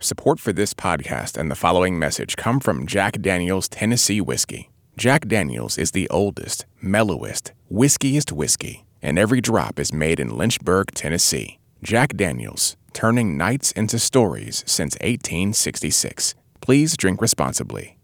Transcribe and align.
Support 0.00 0.38
for 0.38 0.52
this 0.52 0.74
podcast 0.74 1.36
and 1.36 1.50
the 1.50 1.56
following 1.56 1.98
message 1.98 2.36
come 2.36 2.60
from 2.60 2.86
Jack 2.86 3.20
Daniels 3.20 3.68
Tennessee 3.68 4.20
Whiskey. 4.20 4.70
Jack 4.96 5.26
Daniels 5.26 5.76
is 5.76 5.90
the 5.90 6.08
oldest, 6.08 6.66
mellowest, 6.80 7.50
whiskiest 7.68 8.30
whiskey, 8.30 8.84
and 9.02 9.18
every 9.18 9.40
drop 9.40 9.80
is 9.80 9.92
made 9.92 10.20
in 10.20 10.38
Lynchburg, 10.38 10.92
Tennessee. 10.94 11.58
Jack 11.82 12.16
Daniels, 12.16 12.76
turning 12.92 13.36
nights 13.36 13.72
into 13.72 13.98
stories 13.98 14.62
since 14.68 14.94
1866. 15.00 16.36
Please 16.60 16.96
drink 16.96 17.20
responsibly. 17.20 17.98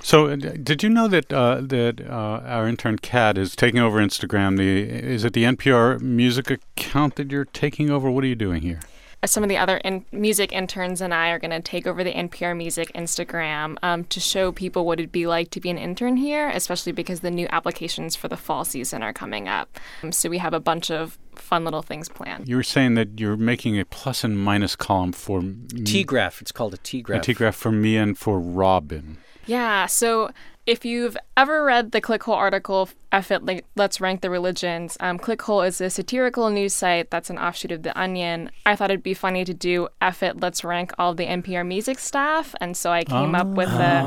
So, 0.00 0.28
uh, 0.28 0.36
did 0.36 0.82
you 0.82 0.88
know 0.88 1.08
that 1.08 1.30
uh, 1.30 1.60
that 1.60 2.00
uh, 2.00 2.40
our 2.46 2.66
intern 2.66 2.98
Cat 2.98 3.36
is 3.36 3.54
taking 3.54 3.80
over 3.80 3.98
Instagram? 3.98 4.56
The 4.56 4.80
is 4.80 5.24
it 5.24 5.34
the 5.34 5.44
NPR 5.44 6.00
Music 6.00 6.50
account 6.50 7.16
that 7.16 7.30
you're 7.30 7.44
taking 7.44 7.90
over? 7.90 8.10
What 8.10 8.24
are 8.24 8.28
you 8.28 8.34
doing 8.34 8.62
here? 8.62 8.80
Some 9.26 9.42
of 9.42 9.48
the 9.48 9.56
other 9.56 9.78
in- 9.78 10.04
music 10.12 10.52
interns 10.52 11.00
and 11.00 11.14
I 11.14 11.30
are 11.30 11.38
going 11.38 11.50
to 11.50 11.60
take 11.60 11.86
over 11.86 12.04
the 12.04 12.12
NPR 12.12 12.56
Music 12.56 12.92
Instagram 12.94 13.76
um, 13.82 14.04
to 14.04 14.20
show 14.20 14.52
people 14.52 14.84
what 14.84 14.98
it'd 15.00 15.12
be 15.12 15.26
like 15.26 15.50
to 15.50 15.60
be 15.60 15.70
an 15.70 15.78
intern 15.78 16.16
here, 16.16 16.48
especially 16.50 16.92
because 16.92 17.20
the 17.20 17.30
new 17.30 17.46
applications 17.50 18.16
for 18.16 18.28
the 18.28 18.36
fall 18.36 18.64
season 18.64 19.02
are 19.02 19.12
coming 19.12 19.48
up. 19.48 19.78
Um, 20.02 20.12
so 20.12 20.28
we 20.28 20.38
have 20.38 20.54
a 20.54 20.60
bunch 20.60 20.90
of 20.90 21.18
fun 21.34 21.64
little 21.64 21.82
things 21.82 22.08
planned. 22.08 22.48
You 22.48 22.56
were 22.56 22.62
saying 22.62 22.94
that 22.94 23.18
you're 23.18 23.36
making 23.36 23.78
a 23.78 23.84
plus 23.84 24.24
and 24.24 24.38
minus 24.38 24.76
column 24.76 25.12
for 25.12 25.42
T 25.84 26.04
graph. 26.04 26.40
It's 26.40 26.52
called 26.52 26.74
a 26.74 26.78
T 26.78 27.02
graph. 27.02 27.20
A 27.20 27.24
T 27.24 27.34
graph 27.34 27.56
for 27.56 27.72
me 27.72 27.96
and 27.96 28.16
for 28.16 28.38
Robin. 28.38 29.18
Yeah. 29.46 29.86
So 29.86 30.30
if 30.66 30.84
you've 30.84 31.16
ever 31.36 31.64
read 31.64 31.92
the 31.92 32.00
Clickhole 32.00 32.34
article, 32.34 32.88
F 33.12 33.30
it, 33.30 33.64
Let's 33.76 34.00
Rank 34.00 34.22
the 34.22 34.30
Religions, 34.30 34.96
um, 34.98 35.18
Clickhole 35.18 35.66
is 35.66 35.80
a 35.80 35.90
satirical 35.90 36.48
news 36.48 36.72
site 36.72 37.10
that's 37.10 37.28
an 37.28 37.38
offshoot 37.38 37.70
of 37.70 37.82
The 37.82 37.98
Onion. 37.98 38.50
I 38.64 38.74
thought 38.74 38.90
it'd 38.90 39.02
be 39.02 39.14
funny 39.14 39.44
to 39.44 39.52
do 39.52 39.88
F 40.00 40.22
it, 40.22 40.40
Let's 40.40 40.64
Rank 40.64 40.92
all 40.98 41.14
the 41.14 41.26
NPR 41.26 41.66
music 41.66 41.98
staff. 41.98 42.54
And 42.60 42.76
so 42.76 42.90
I 42.90 43.04
came 43.04 43.34
oh. 43.34 43.38
up 43.38 43.48
with 43.48 43.68
a, 43.68 44.02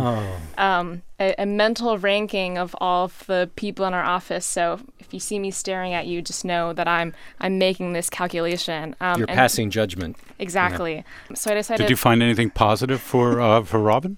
oh. 0.57 0.63
um, 0.63 1.03
a, 1.19 1.35
a, 1.37 1.45
mental 1.45 1.97
ranking 1.99 2.57
of 2.57 2.75
all 2.81 3.05
of 3.05 3.23
the 3.27 3.49
people 3.55 3.85
in 3.85 3.93
our 3.93 4.03
office. 4.03 4.45
So 4.45 4.79
if 4.99 5.13
you 5.13 5.19
see 5.19 5.37
me 5.37 5.51
staring 5.51 5.93
at 5.93 6.07
you, 6.07 6.23
just 6.23 6.43
know 6.43 6.73
that 6.73 6.87
I'm 6.87 7.13
I'm 7.39 7.57
making 7.57 7.93
this 7.93 8.09
calculation. 8.09 8.95
Um, 8.99 9.19
You're 9.19 9.27
passing 9.27 9.69
judgment. 9.69 10.17
Exactly. 10.39 10.95
Yeah. 10.95 11.35
So 11.35 11.51
I 11.51 11.55
decided. 11.55 11.83
Did 11.83 11.89
you 11.89 11.95
find 11.95 12.21
anything 12.23 12.49
positive 12.49 12.99
for 12.99 13.39
uh, 13.39 13.63
for 13.63 13.79
Robin? 13.79 14.17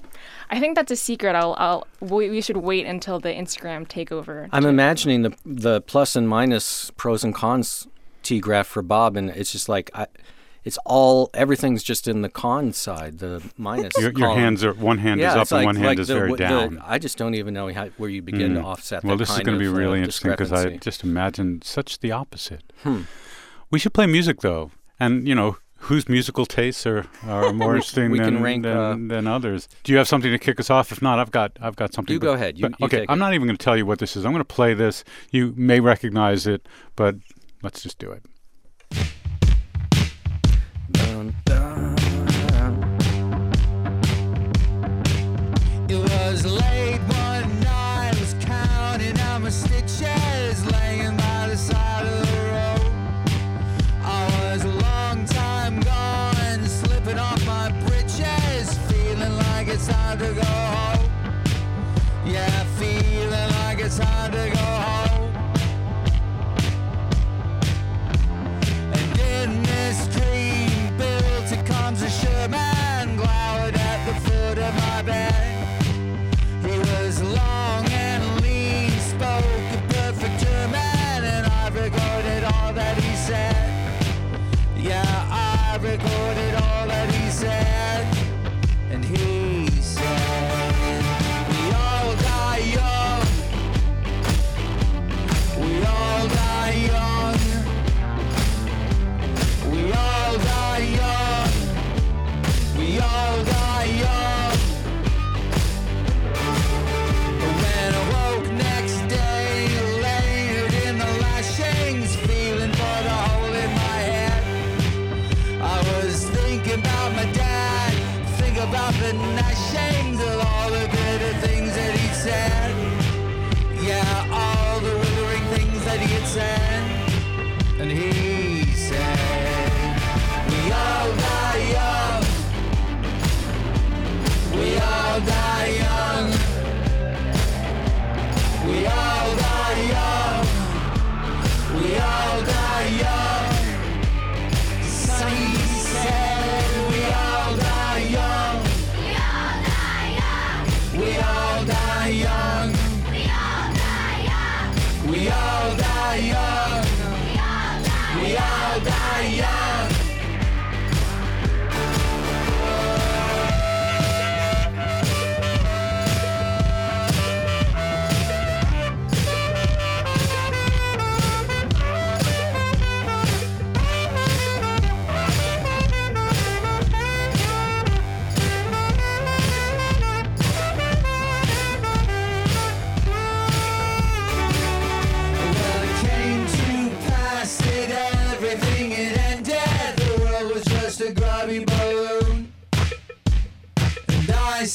I 0.50 0.60
think 0.60 0.76
that's 0.76 0.92
a 0.92 0.96
secret. 0.96 1.36
I'll, 1.36 1.56
I'll 1.58 1.88
we, 2.00 2.30
we 2.30 2.42
should 2.42 2.58
wait 2.58 2.86
until 2.86 3.20
the 3.20 3.30
Instagram 3.30 3.88
takeover. 3.88 4.50
I'm 4.52 4.66
imagining 4.66 5.22
the 5.22 5.36
the 5.46 5.82
plus 5.82 6.16
and 6.16 6.28
minus 6.28 6.92
pros 6.92 7.24
and 7.24 7.34
cons 7.34 7.88
T 8.24 8.40
graph 8.40 8.68
for 8.68 8.82
Bob, 8.82 9.16
and 9.16 9.30
it's 9.30 9.52
just 9.52 9.70
like 9.70 9.92
I, 9.94 10.08
it's 10.64 10.78
all 10.86 11.30
everything's 11.34 11.84
just 11.84 12.08
in 12.08 12.22
the 12.22 12.30
con 12.30 12.74
side. 12.74 13.20
The 13.20 13.44
minus. 13.58 13.94
your, 13.98 14.12
your 14.12 14.36
hands 14.36 14.64
are 14.64 14.74
one 14.74 14.98
hand 14.98 15.20
yeah, 15.20 15.32
is 15.32 15.36
up 15.36 15.42
and 15.52 15.52
like, 15.52 15.66
one 15.66 15.76
hand 15.76 15.88
like 15.88 16.00
is 16.00 16.08
the, 16.08 16.16
very 16.16 16.36
down. 16.36 16.76
The, 16.76 16.90
I 16.90 16.98
just 16.98 17.18
don't 17.18 17.36
even 17.36 17.54
know 17.54 17.72
how, 17.72 17.88
where 17.98 18.10
you 18.10 18.22
begin 18.22 18.54
mm. 18.54 18.62
to 18.62 18.62
offset. 18.62 19.04
Well, 19.04 19.18
this 19.18 19.30
is 19.30 19.40
going 19.40 19.58
to 19.58 19.60
be 19.60 19.68
uh, 19.68 19.72
really 19.72 20.00
interesting 20.00 20.32
because 20.32 20.52
I 20.52 20.78
just 20.78 21.04
imagine 21.04 21.62
such 21.62 22.00
the 22.00 22.12
opposite. 22.12 22.74
Hmm. 22.84 23.04
We 23.72 23.80
should 23.80 23.94
play 23.94 24.08
music 24.08 24.42
though, 24.42 24.72
and 25.00 25.28
you 25.28 25.36
know 25.36 25.58
whose 25.80 26.10
musical 26.10 26.46
tastes 26.46 26.86
are, 26.86 27.06
are 27.26 27.54
more 27.54 27.76
interesting 27.76 28.12
than, 28.14 28.42
rank, 28.42 28.64
than, 28.64 28.78
uh, 28.78 29.16
than, 29.16 29.28
others. 29.28 29.68
Do 29.84 29.92
you 29.92 29.98
have 29.98 30.08
something 30.08 30.32
to 30.32 30.40
kick 30.40 30.60
us 30.60 30.70
off? 30.70 30.92
If 30.92 31.02
not, 31.02 31.20
I've 31.20 31.32
got 31.32 31.58
I've 31.62 31.76
got 31.76 31.94
something. 31.94 32.14
You 32.14 32.20
go 32.20 32.34
ahead. 32.34 32.58
You, 32.58 32.68
you 32.80 32.86
okay, 32.86 33.06
I'm 33.10 33.20
not 33.20 33.34
even 33.34 33.48
going 33.48 33.58
to 33.58 33.64
tell 33.64 33.78
you 33.78 33.86
what 33.86 34.00
this 34.00 34.16
is. 34.16 34.26
I'm 34.26 34.32
going 34.32 34.42
to 34.42 34.46
play 34.46 34.74
this. 34.74 35.04
You 35.32 35.54
may 35.56 35.80
recognize 35.80 36.48
it, 36.48 36.68
but 36.96 37.16
let's 37.64 37.82
just 37.82 37.98
do 37.98 38.12
it. 38.12 38.24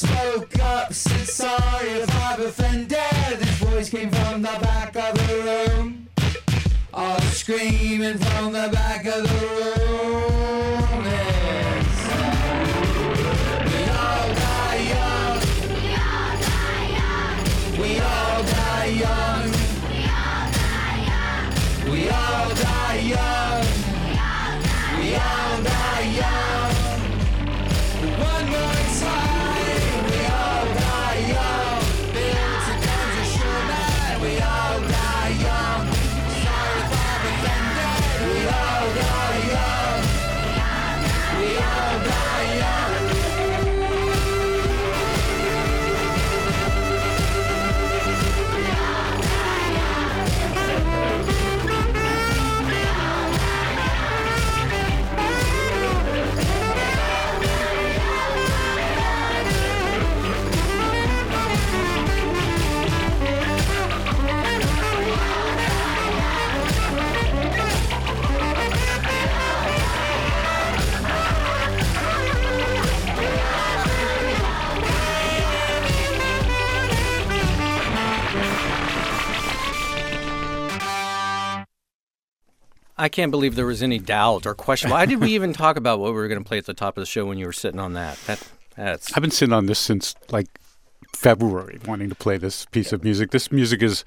Young. 0.05 0.45
the 8.55 8.69
back 8.73 9.05
of 9.07 9.23
the 9.25 9.65
One 9.65 9.74
I 82.97 83.09
can't 83.09 83.31
believe 83.31 83.57
there 83.57 83.67
was 83.67 83.83
any 83.83 83.99
doubt 83.99 84.47
or 84.47 84.55
question. 84.55 84.91
Why 84.91 85.07
did 85.07 85.21
we 85.21 85.33
even 85.35 85.53
talk 85.53 85.77
about 85.77 85.99
what 85.99 86.13
we 86.13 86.19
were 86.19 86.29
going 86.29 86.43
to 86.43 86.47
play 86.47 86.59
at 86.59 86.67
the 86.67 86.75
top 86.75 86.97
of 86.97 87.03
the 87.03 87.07
show 87.07 87.27
when 87.27 87.39
you 87.39 87.47
were 87.47 87.53
sitting 87.53 87.81
on 87.81 87.95
that? 87.95 88.19
That 88.27 88.49
that's 88.77 89.13
I've 89.17 89.23
been 89.23 89.31
sitting 89.31 89.53
on 89.53 89.67
this 89.67 89.79
since 89.79 90.15
like 90.31 90.47
February, 91.15 91.81
wanting 91.87 92.09
to 92.09 92.15
play 92.15 92.37
this 92.37 92.67
piece 92.67 92.93
of 92.93 93.03
music. 93.03 93.31
This 93.31 93.51
music 93.51 93.83
is 93.83 94.05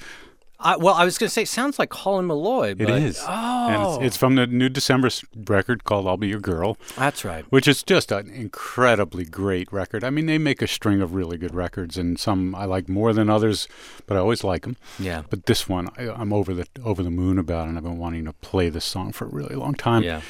I, 0.59 0.75
well, 0.75 0.95
I 0.95 1.05
was 1.05 1.17
going 1.17 1.27
to 1.27 1.33
say 1.33 1.43
it 1.43 1.47
sounds 1.47 1.77
like 1.77 1.89
Colin 1.89 2.27
Meloy. 2.27 2.71
it 2.71 2.77
But, 2.79 2.89
is, 3.01 3.19
Oh, 3.27 3.67
and 3.69 3.83
it's, 4.03 4.05
it's 4.07 4.17
oh. 4.17 4.19
from 4.19 4.35
the 4.35 4.47
new 4.47 4.69
Decemberists 4.69 5.23
record 5.47 5.83
called 5.83 6.07
"I'll 6.07 6.17
Be 6.17 6.27
Your 6.29 6.39
Girl." 6.39 6.77
that's 6.97 7.23
right. 7.23 7.45
which 7.49 7.67
is 7.67 7.83
just 7.83 8.11
an 8.11 8.29
incredibly 8.31 9.23
great 9.23 9.71
record. 9.71 10.03
I 10.03 10.09
mean, 10.09 10.25
they 10.25 10.37
make 10.39 10.61
a 10.61 10.67
string 10.67 11.01
of 11.01 11.13
really 11.13 11.37
good 11.37 11.53
records, 11.53 11.97
and 11.97 12.19
some 12.19 12.55
I 12.55 12.65
like 12.65 12.89
more 12.89 13.13
than 13.13 13.29
others, 13.29 13.67
but 14.07 14.17
I 14.17 14.19
always 14.19 14.43
like 14.43 14.63
them. 14.63 14.77
Yeah. 14.97 15.23
But 15.29 15.45
this 15.45 15.69
one, 15.69 15.89
I, 15.97 16.09
I'm 16.09 16.33
over 16.33 16.53
the 16.53 16.65
over 16.83 17.03
the 17.03 17.11
moon 17.11 17.37
about, 17.37 17.67
and 17.67 17.77
I've 17.77 17.83
been 17.83 17.97
wanting 17.99 18.25
to 18.25 18.33
play 18.33 18.69
this 18.69 18.85
song 18.85 19.11
for 19.11 19.25
a 19.25 19.29
really 19.29 19.55
long 19.55 19.75
time. 19.75 20.01
Yeah. 20.03 20.21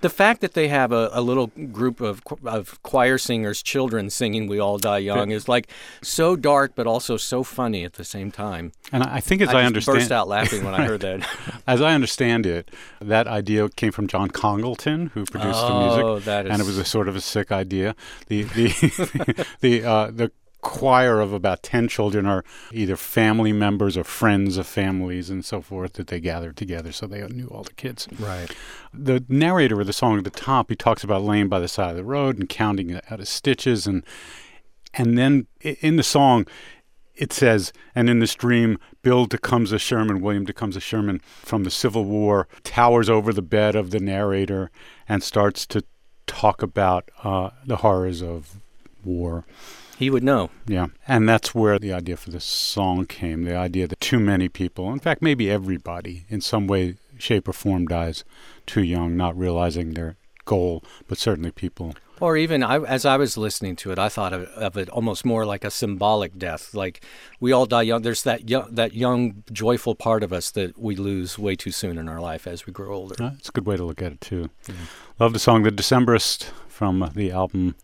The 0.00 0.10
fact 0.10 0.40
that 0.42 0.54
they 0.54 0.68
have 0.68 0.92
a, 0.92 1.10
a 1.12 1.20
little 1.20 1.48
group 1.48 2.00
of 2.00 2.22
of 2.44 2.80
choir 2.82 3.18
singers, 3.18 3.62
children 3.62 4.10
singing 4.10 4.46
"We 4.46 4.58
All 4.60 4.78
Die 4.78 4.98
Young" 4.98 5.30
is 5.30 5.48
like 5.48 5.68
so 6.02 6.36
dark, 6.36 6.72
but 6.76 6.86
also 6.86 7.16
so 7.16 7.42
funny 7.42 7.84
at 7.84 7.94
the 7.94 8.04
same 8.04 8.30
time. 8.30 8.72
And 8.92 9.02
I 9.02 9.16
I 9.16 9.20
think 9.20 9.42
as 9.42 9.48
I, 9.48 9.52
just 9.54 9.66
understand, 9.66 9.98
burst 9.98 10.12
out 10.12 10.28
laughing 10.28 10.64
when 10.64 10.74
I 10.74 10.84
heard 10.84 11.00
that. 11.00 11.28
as 11.66 11.82
I 11.82 11.94
understand 11.94 12.46
it, 12.46 12.70
that 13.00 13.26
idea 13.26 13.68
came 13.70 13.90
from 13.90 14.06
John 14.06 14.30
Congleton, 14.30 15.08
who 15.14 15.24
produced 15.24 15.60
the 15.60 15.72
Oh, 15.72 16.12
music, 16.12 16.24
that 16.26 16.46
and 16.46 16.60
it 16.60 16.66
was 16.66 16.78
a 16.78 16.84
sort 16.84 17.08
of 17.08 17.16
a 17.16 17.20
sick 17.20 17.50
idea. 17.50 17.96
The 18.28 18.44
the 18.44 19.46
the 19.60 19.84
uh, 19.84 20.10
the 20.12 20.30
choir 20.60 21.20
of 21.20 21.32
about 21.32 21.62
ten 21.62 21.88
children 21.88 22.26
are 22.26 22.44
either 22.72 22.96
family 22.96 23.52
members 23.52 23.96
or 23.96 24.04
friends 24.04 24.56
of 24.56 24.66
families 24.66 25.30
and 25.30 25.44
so 25.44 25.60
forth 25.60 25.94
that 25.94 26.08
they 26.08 26.20
gathered 26.20 26.56
together, 26.56 26.92
so 26.92 27.06
they 27.06 27.26
knew 27.28 27.46
all 27.46 27.62
the 27.62 27.72
kids. 27.74 28.08
Right. 28.18 28.54
The 28.92 29.24
narrator 29.28 29.80
of 29.80 29.86
the 29.86 29.92
song 29.92 30.18
at 30.18 30.24
the 30.24 30.30
top, 30.30 30.70
he 30.70 30.76
talks 30.76 31.04
about 31.04 31.22
laying 31.22 31.48
by 31.48 31.60
the 31.60 31.68
side 31.68 31.90
of 31.90 31.96
the 31.96 32.04
road 32.04 32.38
and 32.38 32.48
counting 32.48 33.00
out 33.10 33.20
his 33.20 33.28
stitches, 33.28 33.86
and 33.86 34.04
and 34.94 35.16
then 35.16 35.46
in 35.60 35.96
the 35.96 36.02
song. 36.02 36.46
It 37.14 37.32
says, 37.32 37.72
and 37.96 38.08
in 38.08 38.20
this 38.20 38.36
dream, 38.36 38.78
Bill 39.02 39.26
Tecumseh 39.26 39.80
Sherman, 39.80 40.20
William 40.20 40.46
Tecumseh 40.46 40.78
Sherman 40.78 41.20
from 41.42 41.64
the 41.64 41.70
Civil 41.70 42.04
War, 42.04 42.46
towers 42.62 43.10
over 43.10 43.32
the 43.32 43.42
bed 43.42 43.74
of 43.74 43.90
the 43.90 43.98
narrator 43.98 44.70
and 45.08 45.20
starts 45.20 45.66
to 45.66 45.82
talk 46.28 46.62
about 46.62 47.10
uh, 47.24 47.50
the 47.66 47.78
horrors 47.78 48.22
of 48.22 48.60
war. 49.08 49.44
He 49.98 50.10
would 50.10 50.22
know. 50.22 50.50
Yeah. 50.66 50.88
And 51.08 51.28
that's 51.28 51.54
where 51.54 51.78
the 51.78 51.92
idea 51.92 52.16
for 52.16 52.30
this 52.30 52.44
song 52.44 53.06
came 53.06 53.42
the 53.42 53.56
idea 53.56 53.88
that 53.88 54.00
too 54.00 54.20
many 54.20 54.48
people, 54.48 54.92
in 54.92 55.00
fact, 55.00 55.22
maybe 55.22 55.50
everybody, 55.50 56.24
in 56.28 56.40
some 56.40 56.68
way, 56.68 56.94
shape, 57.18 57.48
or 57.48 57.52
form 57.52 57.86
dies 57.86 58.22
too 58.64 58.84
young, 58.84 59.16
not 59.16 59.36
realizing 59.36 59.94
their 59.94 60.16
goal, 60.44 60.84
but 61.08 61.18
certainly 61.18 61.50
people. 61.50 61.94
Or 62.20 62.36
even 62.36 62.62
I, 62.62 62.78
as 62.78 63.04
I 63.04 63.16
was 63.16 63.36
listening 63.36 63.76
to 63.76 63.92
it, 63.92 63.98
I 63.98 64.08
thought 64.08 64.32
of, 64.32 64.44
of 64.50 64.76
it 64.76 64.88
almost 64.88 65.24
more 65.24 65.44
like 65.44 65.64
a 65.64 65.70
symbolic 65.70 66.36
death. 66.38 66.74
Like 66.74 67.04
we 67.40 67.52
all 67.52 67.66
die 67.66 67.82
young. 67.82 68.02
There's 68.02 68.22
that 68.24 68.48
young, 68.48 68.74
that 68.74 68.94
young, 68.94 69.44
joyful 69.52 69.94
part 69.94 70.22
of 70.22 70.32
us 70.32 70.50
that 70.52 70.78
we 70.78 70.96
lose 70.96 71.38
way 71.38 71.54
too 71.54 71.70
soon 71.70 71.98
in 71.98 72.08
our 72.08 72.20
life 72.20 72.46
as 72.46 72.66
we 72.66 72.72
grow 72.72 72.94
older. 72.94 73.14
Uh, 73.20 73.32
it's 73.38 73.48
a 73.48 73.52
good 73.52 73.66
way 73.66 73.76
to 73.76 73.84
look 73.84 74.02
at 74.02 74.12
it, 74.12 74.20
too. 74.20 74.50
Love 75.18 75.32
the 75.32 75.38
song 75.38 75.62
The 75.62 75.70
Decemberists 75.70 76.50
from 76.66 77.10
the 77.14 77.30
album 77.30 77.76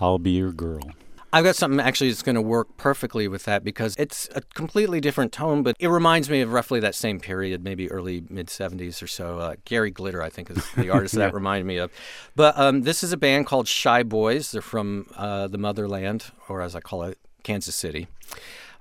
I'll 0.00 0.18
Be 0.18 0.32
Your 0.32 0.52
Girl. 0.52 0.80
I've 1.34 1.42
got 1.42 1.56
something 1.56 1.80
actually 1.80 2.10
that's 2.10 2.22
going 2.22 2.36
to 2.36 2.40
work 2.40 2.76
perfectly 2.76 3.26
with 3.26 3.44
that 3.44 3.64
because 3.64 3.96
it's 3.98 4.28
a 4.36 4.40
completely 4.40 5.00
different 5.00 5.32
tone, 5.32 5.64
but 5.64 5.74
it 5.80 5.88
reminds 5.88 6.30
me 6.30 6.40
of 6.42 6.52
roughly 6.52 6.78
that 6.78 6.94
same 6.94 7.18
period, 7.18 7.64
maybe 7.64 7.90
early 7.90 8.22
mid 8.30 8.46
70s 8.46 9.02
or 9.02 9.08
so. 9.08 9.40
Uh, 9.40 9.56
Gary 9.64 9.90
Glitter, 9.90 10.22
I 10.22 10.30
think, 10.30 10.48
is 10.48 10.64
the 10.76 10.90
artist 10.92 11.16
that 11.16 11.34
reminded 11.34 11.66
me 11.66 11.78
of. 11.78 11.90
But 12.36 12.56
um, 12.56 12.82
this 12.82 13.02
is 13.02 13.12
a 13.12 13.16
band 13.16 13.46
called 13.46 13.66
Shy 13.66 14.04
Boys. 14.04 14.52
They're 14.52 14.62
from 14.62 15.08
uh, 15.16 15.48
the 15.48 15.58
motherland, 15.58 16.30
or 16.48 16.62
as 16.62 16.76
I 16.76 16.80
call 16.80 17.02
it, 17.02 17.18
Kansas 17.42 17.74
City. 17.74 18.06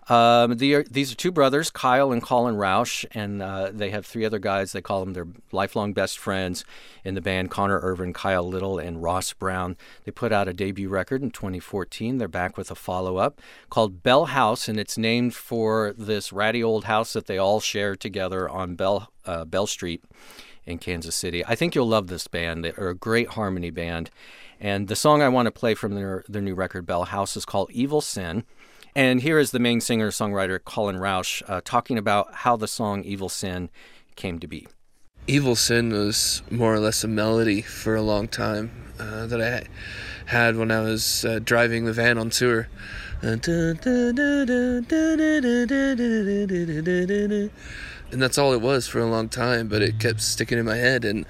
Um, 0.10 0.58
the, 0.58 0.86
these 0.90 1.12
are 1.12 1.16
two 1.16 1.32
brothers, 1.32 1.70
Kyle 1.72 2.12
and 2.12 2.22
Colin 2.22 2.56
Rausch, 2.58 3.06
and 3.12 3.42
uh, 3.42 3.72
they 3.74 3.90
have 3.92 4.06
three 4.06 4.26
other 4.26 4.40
guys. 4.40 4.72
They 4.72 4.82
call 4.82 5.00
them 5.00 5.14
their 5.14 5.28
lifelong 5.52 5.94
best 5.94 6.18
friends 6.18 6.66
in 7.04 7.16
the 7.16 7.22
band 7.22 7.52
Konnor 7.52 7.80
Ervin, 7.82 8.14
Kyle 8.14 8.48
Little, 8.48 8.80
and 8.80 9.02
Ross 9.02 9.32
Brown. 9.34 9.78
They 10.04 10.12
put 10.12 10.32
out 10.32 10.48
a 10.48 10.54
debut 10.54 10.90
record 10.90 11.22
in 11.22 11.32
2014. 11.32 12.18
They're 12.18 12.28
back 12.28 12.58
with 12.58 12.70
a 12.70 12.76
follow 12.76 13.18
up 13.18 13.42
called 13.70 14.04
Bell 14.04 14.26
House, 14.26 14.68
and 14.68 14.80
it's 14.80 14.98
named 14.98 15.36
for 15.36 15.94
this 15.98 16.34
ratty 16.34 16.64
old 16.64 16.86
house 16.86 17.14
that 17.14 17.28
they 17.28 17.38
all 17.38 17.60
share 17.60 17.96
together 17.96 18.50
on 18.50 18.76
Bell, 18.76 19.12
uh, 19.26 19.46
Bell 19.46 19.68
Street 19.68 20.04
in 20.66 20.78
Kansas 20.78 21.16
City. 21.16 21.46
I 21.46 21.56
think 21.56 21.76
you'll 21.76 21.88
love 21.88 22.08
this 22.08 22.28
band. 22.28 22.64
They're 22.64 22.90
a 22.90 22.96
great 22.96 23.30
harmony 23.30 23.70
band. 23.70 24.10
And 24.60 24.88
the 24.88 24.96
song 24.96 25.22
I 25.22 25.28
want 25.30 25.48
to 25.48 25.52
play 25.52 25.76
from 25.76 25.96
their, 25.96 26.24
their 26.30 26.42
new 26.42 26.56
record, 26.56 26.86
Bell 26.86 27.04
House, 27.06 27.36
is 27.36 27.46
called 27.46 27.70
Evil 27.72 28.00
Sin. 28.00 28.46
And 28.96 29.22
here 29.22 29.40
is 29.40 29.52
the 29.52 29.60
main 29.60 29.82
singer 29.82 30.12
songwriter, 30.12 30.64
Colin 30.64 30.98
Rausch, 30.98 31.42
uh, 31.48 31.62
talking 31.66 31.98
about 31.98 32.34
how 32.34 32.56
the 32.56 32.68
song 32.68 33.04
Evil 33.04 33.30
Sin 33.30 33.70
came 34.16 34.40
to 34.40 34.48
be. 34.48 34.68
Evil 35.26 35.56
Sin 35.56 35.92
was 35.92 36.44
more 36.52 36.74
or 36.74 36.80
less 36.80 37.04
a 37.04 37.08
melody 37.08 37.62
for 37.62 37.96
a 37.96 38.04
long 38.04 38.28
time 38.28 38.72
uh, 39.00 39.26
that 39.26 39.42
I 39.42 39.64
had 40.28 40.58
when 40.58 40.70
I 40.70 40.82
was 40.82 41.26
uh, 41.26 41.40
driving 41.44 41.86
the 41.86 41.94
van 41.94 42.18
on 42.20 42.30
tour. 42.30 42.68
And 48.12 48.22
that's 48.22 48.38
all 48.38 48.54
it 48.54 48.62
was 48.62 48.88
for 48.88 49.00
a 49.00 49.08
long 49.08 49.28
time, 49.30 49.70
but 49.70 49.82
it 49.82 49.98
kept 50.00 50.22
sticking 50.22 50.60
in 50.60 50.66
my 50.66 50.76
head, 50.76 51.04
and 51.04 51.26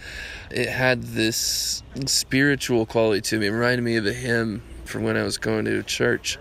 it 0.52 0.68
had 0.68 1.04
this 1.04 1.82
spiritual 2.08 2.86
quality 2.86 3.22
to 3.22 3.40
me. 3.40 3.48
It 3.48 3.52
reminded 3.52 3.84
me 3.84 3.96
of 3.96 4.06
a 4.06 4.12
hymn 4.12 4.64
from 4.86 5.04
when 5.04 5.18
I 5.18 5.24
was 5.24 5.38
going 5.38 5.66
to 5.66 5.84
church, 5.84 6.38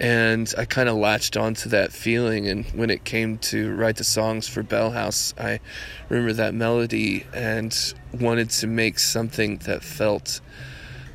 and 0.00 0.52
I 0.56 0.64
kind 0.64 0.88
of 0.88 0.96
latched 0.96 1.36
onto 1.36 1.68
that 1.70 1.92
feeling. 1.92 2.48
And 2.48 2.66
when 2.66 2.90
it 2.90 3.04
came 3.04 3.38
to 3.38 3.74
write 3.74 3.96
the 3.96 4.04
songs 4.04 4.48
for 4.48 4.62
Bell 4.62 4.90
House, 4.90 5.34
I 5.38 5.60
remember 6.08 6.32
that 6.34 6.54
melody 6.54 7.26
and 7.32 7.94
wanted 8.12 8.50
to 8.50 8.66
make 8.66 8.98
something 8.98 9.58
that 9.58 9.82
felt 9.82 10.40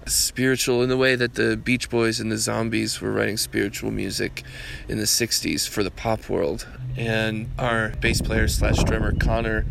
spiritual 0.08 0.82
in 0.82 0.90
the 0.90 0.98
way 0.98 1.16
that 1.16 1.36
the 1.36 1.56
Beach 1.56 1.90
Boys 1.90 2.20
and 2.20 2.32
the 2.32 2.38
Zombies 2.38 3.02
were 3.02 3.12
writing 3.12 3.38
spiritual 3.38 3.92
music 3.92 4.44
in 4.88 4.98
the 4.98 5.06
60s 5.06 5.68
for 5.68 5.84
the 5.84 5.92
pop 5.92 6.30
world. 6.30 6.68
And 6.98 7.50
our 7.58 7.90
bass 8.02 8.22
player 8.22 8.48
slash 8.48 8.84
drummer 8.84 9.14
Connor 9.14 9.66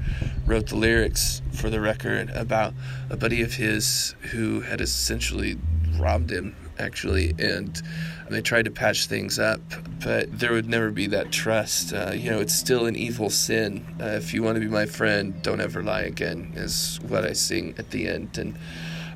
wrote 0.47 0.69
the 0.69 0.77
lyrics 0.77 1.43
for 1.53 1.69
the 1.69 1.81
record 1.81 2.31
about 2.31 2.73
a 3.11 3.17
buddy 3.17 3.43
of 3.43 3.55
his 3.55 4.15
who 4.31 4.61
had 4.61 4.81
essentially 4.81 5.59
robbed 5.99 6.31
him 6.31 6.57
actually 6.81 7.35
and 7.39 7.83
they 8.31 8.41
tried 8.41 8.65
to 8.65 8.71
patch 8.71 9.07
things 9.07 9.39
up 9.39 9.61
but 10.03 10.27
there 10.39 10.53
would 10.53 10.69
never 10.69 10.91
be 10.91 11.07
that 11.09 11.31
trust. 11.31 11.93
Uh, 11.93 12.13
you 12.15 12.31
know 12.31 12.41
it's 12.41 12.55
still 12.55 12.87
an 12.87 12.97
evil 12.97 13.31
sin. 13.31 13.85
Uh, 14.01 14.07
if 14.07 14.33
you 14.33 14.43
want 14.43 14.57
to 14.57 14.61
be 14.61 14.69
my 14.69 14.87
friend 14.87 15.41
don't 15.43 15.61
ever 15.61 15.83
lie 15.83 16.03
again 16.03 16.53
is 16.57 16.99
what 17.07 17.25
i 17.25 17.33
sing 17.33 17.75
at 17.79 17.91
the 17.91 18.09
end. 18.09 18.39
And 18.39 18.59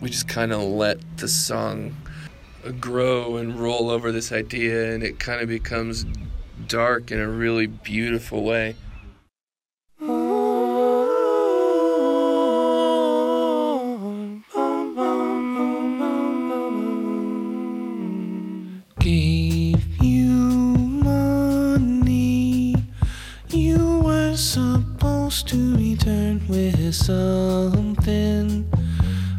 we 0.00 0.10
just 0.10 0.28
kind 0.28 0.52
of 0.52 0.62
let 0.62 0.98
the 1.16 1.28
song 1.28 1.96
grow 2.80 3.36
and 3.36 3.58
roll 3.58 3.90
over 3.90 4.12
this 4.12 4.32
idea 4.32 4.94
and 4.94 5.02
it 5.02 5.18
kind 5.18 5.40
of 5.40 5.48
becomes 5.48 6.06
dark 6.66 7.10
in 7.10 7.20
a 7.20 7.28
really 7.28 7.66
beautiful 7.66 8.42
way 8.42 8.74
something, 26.94 28.70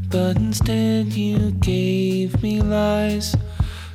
but 0.10 0.36
instead 0.36 1.08
you 1.14 1.52
gave 1.52 2.42
me 2.44 2.62
lies. 2.62 3.36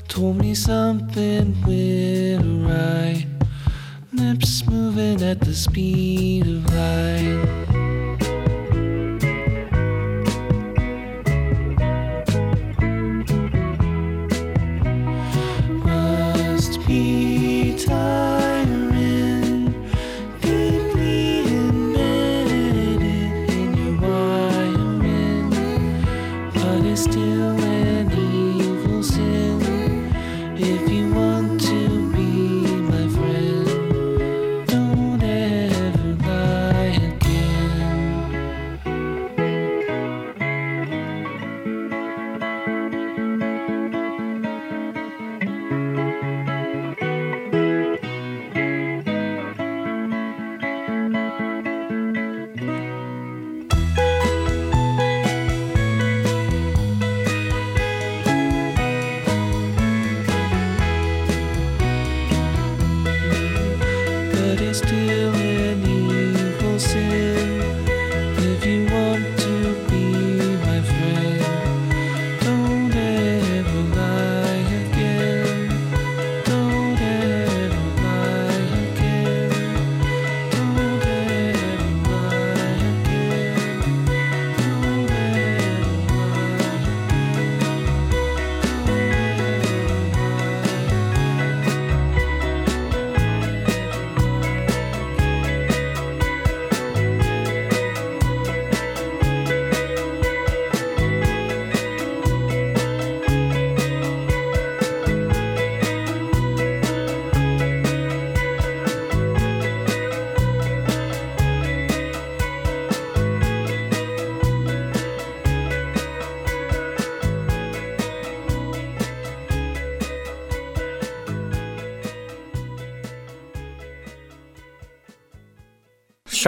Told 0.09 0.37
me 0.37 0.55
something 0.55 1.55
went 1.63 2.67
right. 2.67 3.27
Lips 4.13 4.67
moving 4.67 5.23
at 5.23 5.41
the 5.41 5.55
speed 5.55 6.47
of 6.47 6.75
light. 6.75 7.60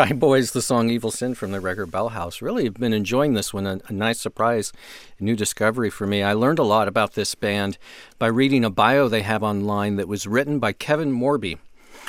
Shy 0.02 0.12
Boys, 0.14 0.50
the 0.50 0.62
song 0.62 0.90
Evil 0.90 1.12
Sin 1.12 1.32
from 1.32 1.52
the 1.52 1.60
record 1.60 1.92
Bell 1.92 2.08
House. 2.08 2.42
Really 2.42 2.64
have 2.64 2.74
been 2.74 2.92
enjoying 2.92 3.34
this 3.34 3.54
one. 3.54 3.68
A, 3.68 3.80
a, 3.86 3.92
nice 3.92 4.18
surprise, 4.18 4.72
a 5.20 5.22
new 5.22 5.36
discovery 5.36 5.90
for 5.90 6.08
me. 6.08 6.24
I 6.24 6.32
learned 6.32 6.58
a 6.58 6.64
lot 6.64 6.88
about 6.88 7.12
this 7.12 7.36
band 7.36 7.78
by 8.18 8.26
reading 8.26 8.64
a 8.64 8.70
bio 8.70 9.06
they 9.06 9.22
have 9.22 9.44
online 9.44 9.94
that 9.96 10.08
was 10.08 10.26
written 10.26 10.58
by 10.58 10.72
Kevin 10.72 11.12
Morby. 11.12 11.58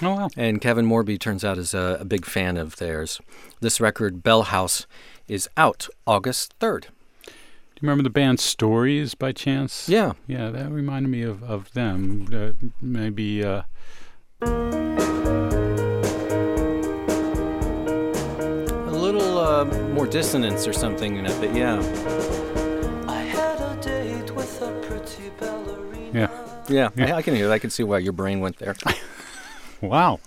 Oh, 0.01 0.15
wow. 0.15 0.29
And 0.35 0.59
Kevin 0.59 0.87
Morby 0.87 1.19
turns 1.19 1.45
out 1.45 1.59
is 1.59 1.75
a, 1.75 1.97
a 1.99 2.05
big 2.05 2.25
fan 2.25 2.57
of 2.57 2.77
theirs. 2.77 3.21
This 3.59 3.79
record, 3.79 4.23
Bell 4.23 4.43
House, 4.43 4.87
is 5.27 5.47
out 5.55 5.87
August 6.07 6.57
3rd. 6.57 6.85
Do 7.25 7.29
you 7.29 7.33
remember 7.83 8.01
the 8.01 8.09
band 8.09 8.39
Stories 8.39 9.13
by 9.13 9.33
chance? 9.33 9.87
Yeah. 9.87 10.13
Yeah, 10.25 10.49
that 10.49 10.71
reminded 10.71 11.09
me 11.09 11.21
of, 11.21 11.43
of 11.43 11.71
them. 11.73 12.27
Uh, 12.33 12.69
maybe. 12.81 13.43
Uh, 13.43 13.63
little 19.13 19.37
uh, 19.37 19.65
more 19.93 20.07
dissonance 20.07 20.67
or 20.67 20.73
something 20.73 21.17
in 21.17 21.25
it, 21.25 21.39
but 21.39 21.55
yeah. 21.55 21.77
I 23.07 23.21
had 23.21 23.59
a 23.59 23.79
date 23.81 24.31
with 24.31 24.61
a 24.61 24.71
pretty 24.81 25.29
ballerina. 25.39 26.11
yeah. 26.13 26.89
Yeah, 26.95 27.15
I, 27.15 27.17
I 27.17 27.21
can 27.21 27.35
hear 27.35 27.47
that. 27.47 27.53
I 27.53 27.59
can 27.59 27.69
see 27.69 27.83
why 27.83 27.97
your 27.97 28.13
brain 28.13 28.39
went 28.39 28.57
there. 28.57 28.75
Wow. 29.83 30.21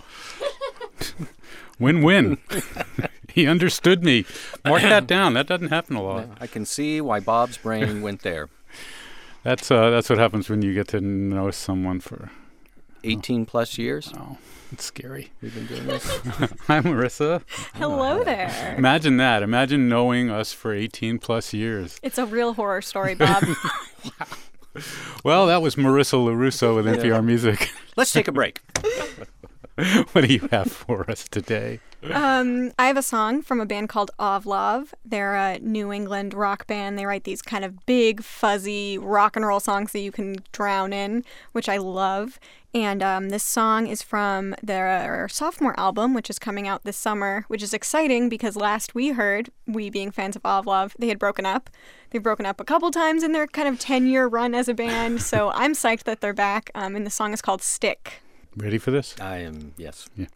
win 1.79 2.03
win. 2.03 2.37
he 3.33 3.47
understood 3.47 4.05
me. 4.05 4.27
Mark 4.67 4.83
that 4.83 5.07
down. 5.07 5.33
That 5.33 5.47
doesn't 5.47 5.71
happen 5.71 5.97
a 5.97 6.03
lot. 6.03 6.29
I 6.39 6.47
can 6.47 6.67
see 6.67 7.01
why 7.01 7.21
Bob's 7.21 7.57
brain 7.57 8.03
went 8.03 8.21
there. 8.21 8.51
That's 9.45 9.71
uh, 9.71 9.89
that's 9.89 10.11
what 10.11 10.19
happens 10.19 10.51
when 10.51 10.61
you 10.61 10.75
get 10.75 10.89
to 10.89 11.01
know 11.01 11.51
someone 11.51 12.01
for 12.01 12.31
18 13.05 13.47
plus 13.47 13.79
years 13.79 14.13
oh, 14.15 14.37
it's 14.73 14.85
scary. 14.85 15.31
we've 15.41 15.55
been 15.55 15.67
doing 15.67 15.87
this. 15.87 16.05
Hi, 16.67 16.81
Marissa. 16.81 17.43
Hello 17.75 18.23
there. 18.25 18.75
Imagine 18.77 19.17
that. 19.19 19.43
Imagine 19.43 19.89
knowing 19.89 20.31
us 20.31 20.53
for 20.53 20.73
18 20.75 21.19
plus 21.19 21.53
years. 21.53 21.99
It's 22.03 22.19
a 22.19 22.27
real 22.27 22.55
horror 22.55 22.83
story, 22.83 23.15
Bob. 23.15 23.45
Well, 25.25 25.47
that 25.47 25.63
was 25.63 25.77
Marissa 25.77 26.23
Lorusso 26.23 26.77
with 26.77 26.85
NPR 26.85 27.25
Music. 27.25 27.71
Let's 27.97 28.13
take 28.13 28.29
a 28.29 28.33
break. 28.33 28.61
what 30.13 30.27
do 30.27 30.33
you 30.33 30.49
have 30.51 30.73
for 30.73 31.11
us 31.11 31.29
today? 31.29 31.81
um, 32.13 32.73
I 32.79 32.87
have 32.87 32.97
a 32.97 33.03
song 33.03 33.43
from 33.43 33.61
a 33.61 33.67
band 33.67 33.91
called 33.91 34.11
Ovlov. 34.19 34.95
They're 35.05 35.35
a 35.35 35.59
New 35.59 35.93
England 35.93 36.33
rock 36.33 36.67
band. 36.67 36.99
They 36.99 37.05
write 37.05 37.25
these 37.25 37.43
kind 37.43 37.63
of 37.63 37.85
big, 37.85 38.23
fuzzy 38.23 38.97
rock 38.97 39.37
and 39.37 39.47
roll 39.47 39.61
songs 39.61 39.93
that 39.93 40.01
you 40.01 40.13
can 40.13 40.37
drown 40.53 40.95
in, 40.95 41.25
which 41.53 41.69
I 41.69 41.77
love. 41.77 42.39
And 42.73 43.03
um, 43.03 43.29
this 43.29 43.43
song 43.43 43.87
is 43.87 44.03
from 44.03 44.55
their 44.63 45.29
sophomore 45.31 45.79
album, 45.79 46.15
which 46.15 46.31
is 46.31 46.39
coming 46.39 46.67
out 46.67 46.85
this 46.85 46.97
summer, 46.97 47.45
which 47.49 47.63
is 47.63 47.75
exciting 47.75 48.29
because 48.31 48.57
last 48.57 48.95
we 48.95 49.11
heard, 49.11 49.51
we 49.67 49.91
being 49.91 50.11
fans 50.11 50.37
of 50.37 50.43
Ovlov, 50.43 50.93
they 50.99 51.09
had 51.09 51.19
broken 51.19 51.45
up. 51.45 51.69
They've 52.11 52.23
broken 52.23 52.47
up 52.47 52.61
a 52.61 52.65
couple 52.65 52.91
times 52.91 53.23
in 53.23 53.33
their 53.33 53.47
kind 53.47 53.69
of 53.69 53.79
10 53.79 54.07
year 54.07 54.27
run 54.27 54.55
as 54.55 54.69
a 54.69 54.75
band. 54.75 55.21
So 55.23 55.51
I'm 55.51 55.73
psyched 55.73 56.05
that 56.05 56.21
they're 56.21 56.33
back. 56.33 56.71
Um, 56.75 56.97
and 56.97 57.05
the 57.05 57.11
song 57.11 57.35
is 57.35 57.43
called 57.43 57.63
Stick. 57.63 58.23
Ready 58.57 58.79
for 58.79 58.91
this? 58.91 59.15
I 59.21 59.39
am, 59.39 59.75
yes. 59.77 60.09
I 60.19 60.27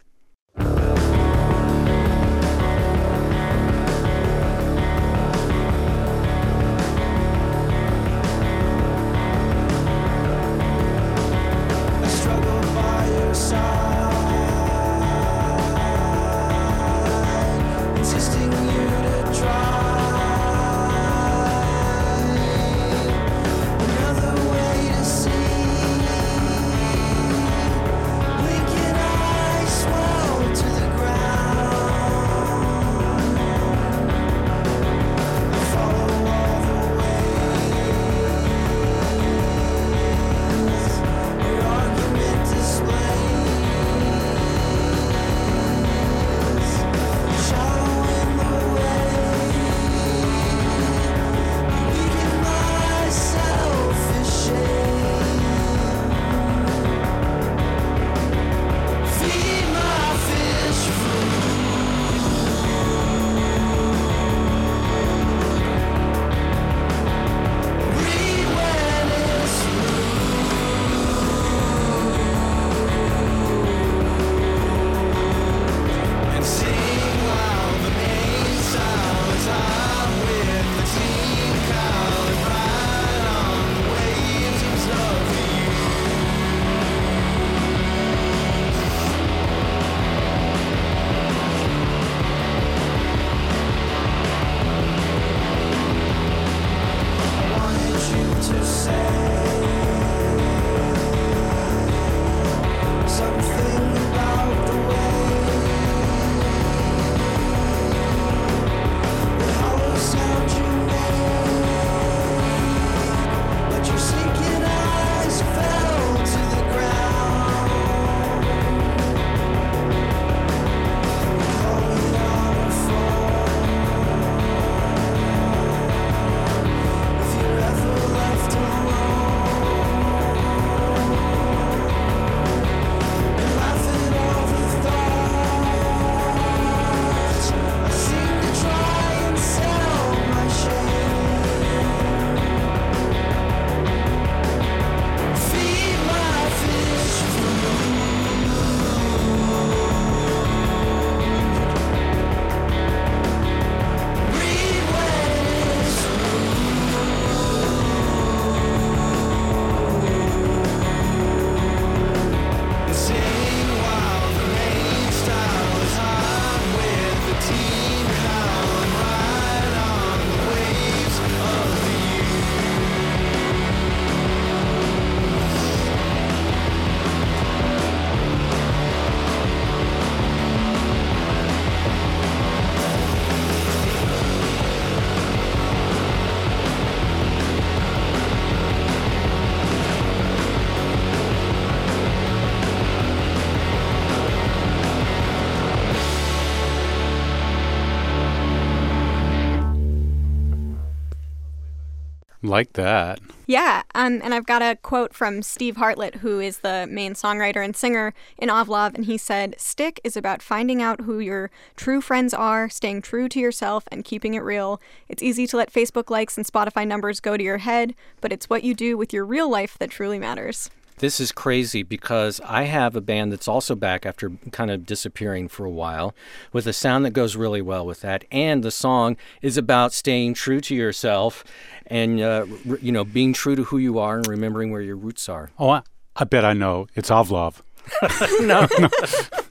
like 202.42 202.72
that. 202.74 203.20
Yeah, 203.46 203.82
um, 203.94 204.20
and 204.22 204.32
I've 204.32 204.46
got 204.46 204.62
a 204.62 204.76
quote 204.76 205.12
from 205.12 205.42
Steve 205.42 205.76
Hartlett, 205.76 206.16
who 206.16 206.40
is 206.40 206.58
the 206.58 206.86
main 206.88 207.14
songwriter 207.14 207.64
and 207.64 207.74
singer 207.74 208.14
in 208.38 208.48
Ovlov, 208.48 208.94
and 208.94 209.04
he 209.04 209.18
said, 209.18 209.54
Stick 209.58 210.00
is 210.04 210.16
about 210.16 210.40
finding 210.40 210.80
out 210.80 211.02
who 211.02 211.18
your 211.18 211.50
true 211.76 212.00
friends 212.00 212.32
are, 212.32 212.68
staying 212.68 213.02
true 213.02 213.28
to 213.28 213.40
yourself, 213.40 213.84
and 213.90 214.04
keeping 214.04 214.34
it 214.34 214.44
real. 214.44 214.80
It's 215.08 215.22
easy 215.22 215.46
to 215.48 215.56
let 215.56 215.72
Facebook 215.72 216.10
likes 216.10 216.36
and 216.36 216.46
Spotify 216.46 216.86
numbers 216.86 217.20
go 217.20 217.36
to 217.36 217.42
your 217.42 217.58
head, 217.58 217.94
but 218.20 218.32
it's 218.32 218.48
what 218.48 218.64
you 218.64 218.74
do 218.74 218.96
with 218.96 219.12
your 219.12 219.24
real 219.24 219.50
life 219.50 219.76
that 219.78 219.90
truly 219.90 220.18
matters. 220.18 220.70
This 221.00 221.19
is 221.19 221.32
crazy 221.32 221.82
because 221.82 222.43
I 222.45 222.65
have 222.65 222.95
a 222.95 223.00
band 223.00 223.32
that's 223.32 223.49
also 223.49 223.75
back 223.75 224.04
after 224.04 224.32
kind 224.52 224.71
of 224.71 224.84
disappearing 224.84 225.49
for 225.49 225.65
a 225.65 225.71
while 225.71 226.15
with 226.52 226.67
a 226.67 226.75
sound 226.75 227.06
that 227.06 227.13
goes 227.13 227.36
really 227.36 227.63
well 227.63 227.86
with 227.86 228.02
that. 228.02 228.26
And 228.30 228.63
the 228.63 228.71
song 228.71 229.17
is 229.41 229.56
about 229.56 229.95
staying 229.95 230.34
true 230.34 230.60
to 230.60 230.75
yourself 230.75 231.43
and, 231.86 232.21
uh, 232.21 232.45
r- 232.69 232.78
you 232.82 232.93
know, 232.93 233.04
being 233.04 233.32
true 233.32 233.56
to 233.56 233.65
who 233.65 233.78
you 233.78 233.99
are 233.99 234.19
and 234.19 234.26
remembering 234.26 234.73
where 234.73 234.82
your 234.82 234.97
roots 234.97 235.26
are. 235.26 235.49
Oh, 235.58 235.71
I, 235.71 235.82
I 236.17 236.25
bet 236.25 236.45
I 236.45 236.52
know. 236.52 236.86
It's 236.95 237.08
Ovlov. 237.08 237.63
no. 238.43 238.69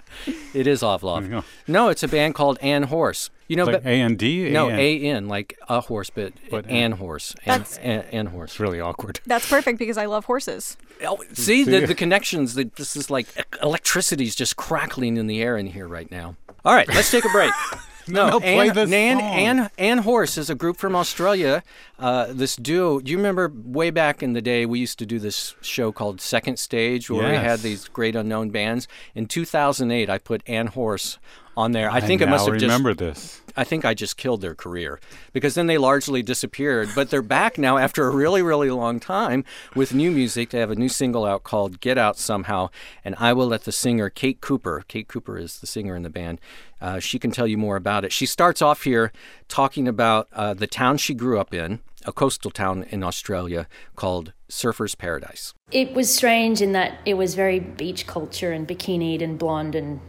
it 0.54 0.68
is 0.68 0.82
Ovlov. 0.82 1.24
you 1.24 1.30
go. 1.30 1.44
No, 1.68 1.90
it's 1.90 2.04
a 2.04 2.08
band 2.08 2.36
called 2.36 2.58
An 2.62 2.84
Horse. 2.84 3.30
You 3.48 3.56
know, 3.56 3.64
It's 3.64 3.74
like 3.74 3.84
but 3.84 3.90
A 3.90 3.94
N 4.02 4.16
D. 4.16 4.50
no, 4.52 4.70
A 4.70 5.00
N 5.02 5.28
like 5.28 5.58
a 5.68 5.82
horse, 5.82 6.10
but, 6.12 6.34
But 6.52 6.68
An 6.70 6.92
Horse. 6.94 7.34
Ann, 7.46 7.60
That's- 7.60 7.78
Ann, 7.80 8.06
An 8.12 8.26
Horse. 8.28 8.52
It's 8.52 8.60
really 8.60 8.80
awkward. 8.80 9.20
That's 9.26 9.50
perfect 9.50 9.80
because 9.80 9.98
I 9.98 10.06
love 10.06 10.26
horses. 10.26 10.78
Oh, 11.04 11.24
see 11.34 11.64
the, 11.64 11.86
the 11.86 11.96
connections. 11.96 12.54
The, 12.54 12.70
this 12.76 12.96
is 12.96 13.10
like 13.10 13.28
electricity 13.64 14.26
is 14.26 14.36
just 14.36 14.56
crackling 14.56 15.18
in 15.18 15.28
the 15.28 15.42
air 15.42 15.58
in 15.58 15.66
here 15.68 15.88
right 15.88 16.10
now. 16.12 16.36
All 16.64 16.74
right, 16.76 16.88
let's 16.90 17.10
take 17.10 17.26
a 17.26 17.30
break. 17.30 17.52
No, 18.10 18.30
No, 18.30 18.40
play 18.40 18.70
Ann, 18.70 18.76
the 18.76 18.86
Nan, 18.88 19.58
song. 19.60 19.70
An 19.78 19.98
Horse 20.00 20.38
is 20.38 20.50
a 20.50 20.56
group 20.56 20.78
from 20.78 20.96
Australia. 20.96 21.64
Uh, 21.98 22.28
this 22.30 22.56
duo. 22.56 23.00
Do 23.00 23.12
you 23.12 23.18
remember 23.18 23.52
way 23.54 23.90
back 23.90 24.24
in 24.24 24.34
the 24.34 24.42
day 24.42 24.66
we 24.66 24.80
used 24.80 25.00
to 25.00 25.06
do 25.06 25.20
this 25.20 25.56
show 25.62 25.92
called 25.92 26.22
Second 26.22 26.58
Stage 26.60 27.10
where 27.10 27.30
we 27.30 27.36
had 27.36 27.60
these 27.60 27.88
great 27.88 28.16
unknown 28.16 28.50
bands. 28.50 28.88
In 29.16 29.26
2008, 29.28 30.10
I 30.10 30.18
put 30.18 30.42
An 30.48 30.68
Horse 30.68 31.20
on 31.58 31.72
there. 31.72 31.90
I 31.90 32.00
think 32.00 32.22
I 32.22 32.26
it 32.26 32.30
must 32.30 32.48
now 32.48 32.54
have 32.54 32.62
remember 32.62 32.94
just 32.94 33.00
this. 33.00 33.42
I 33.56 33.64
think 33.64 33.84
I 33.84 33.94
just 33.94 34.16
killed 34.16 34.42
their 34.42 34.56
career 34.56 35.00
because 35.34 35.56
then 35.56 35.68
they 35.68 35.78
largely 35.78 36.22
disappeared. 36.22 36.90
But 36.96 37.10
they're 37.10 37.22
back 37.22 37.58
now 37.58 37.78
after 37.78 38.08
a 38.08 38.10
really, 38.10 38.42
really 38.42 38.72
long 38.72 39.00
time 39.00 39.44
with 39.76 39.94
new 39.94 40.12
music. 40.12 40.52
They 40.52 40.60
have 40.60 40.72
a 40.72 40.76
new 40.76 40.90
single 40.90 41.26
out 41.26 41.44
called 41.44 41.82
Get 41.82 41.98
Out 41.98 42.18
Somehow. 42.18 42.70
And 43.04 43.16
I 43.20 43.34
will 43.34 43.48
let 43.48 43.64
the 43.64 43.72
singer, 43.72 44.10
Kate 44.10 44.40
Cooper, 44.40 44.86
Kate 44.88 45.08
Cooper 45.08 45.38
is 45.38 45.60
the 45.60 45.68
singer 45.68 45.96
in 45.96 46.04
the 46.04 46.10
band, 46.10 46.40
uh, 46.82 47.00
she 47.00 47.20
can 47.20 47.32
tell 47.32 47.48
you 47.48 47.58
more 47.58 47.76
about 47.76 48.06
it. 48.06 48.14
She 48.14 48.26
starts 48.26 48.62
off 48.62 48.84
here 48.84 49.12
talking 49.48 49.88
about 49.88 50.28
uh, 50.34 50.54
the 50.54 50.68
town 50.68 50.98
she 50.98 51.14
grew 51.14 51.40
up 51.40 51.54
in, 51.54 51.80
a 52.06 52.14
coastal 52.14 52.52
town 52.52 52.86
in 52.90 53.04
Australia 53.04 53.68
called 53.96 54.32
Surfer's 54.48 54.96
Paradise. 54.96 55.54
It 55.72 55.94
was 55.94 56.14
strange 56.14 56.62
in 56.62 56.72
that 56.72 57.00
it 57.06 57.16
was 57.16 57.36
very 57.36 57.60
beach 57.60 58.08
culture 58.08 58.52
and 58.52 58.68
bikinied 58.68 59.22
and 59.22 59.38
blonde 59.38 59.76
and 59.76 60.00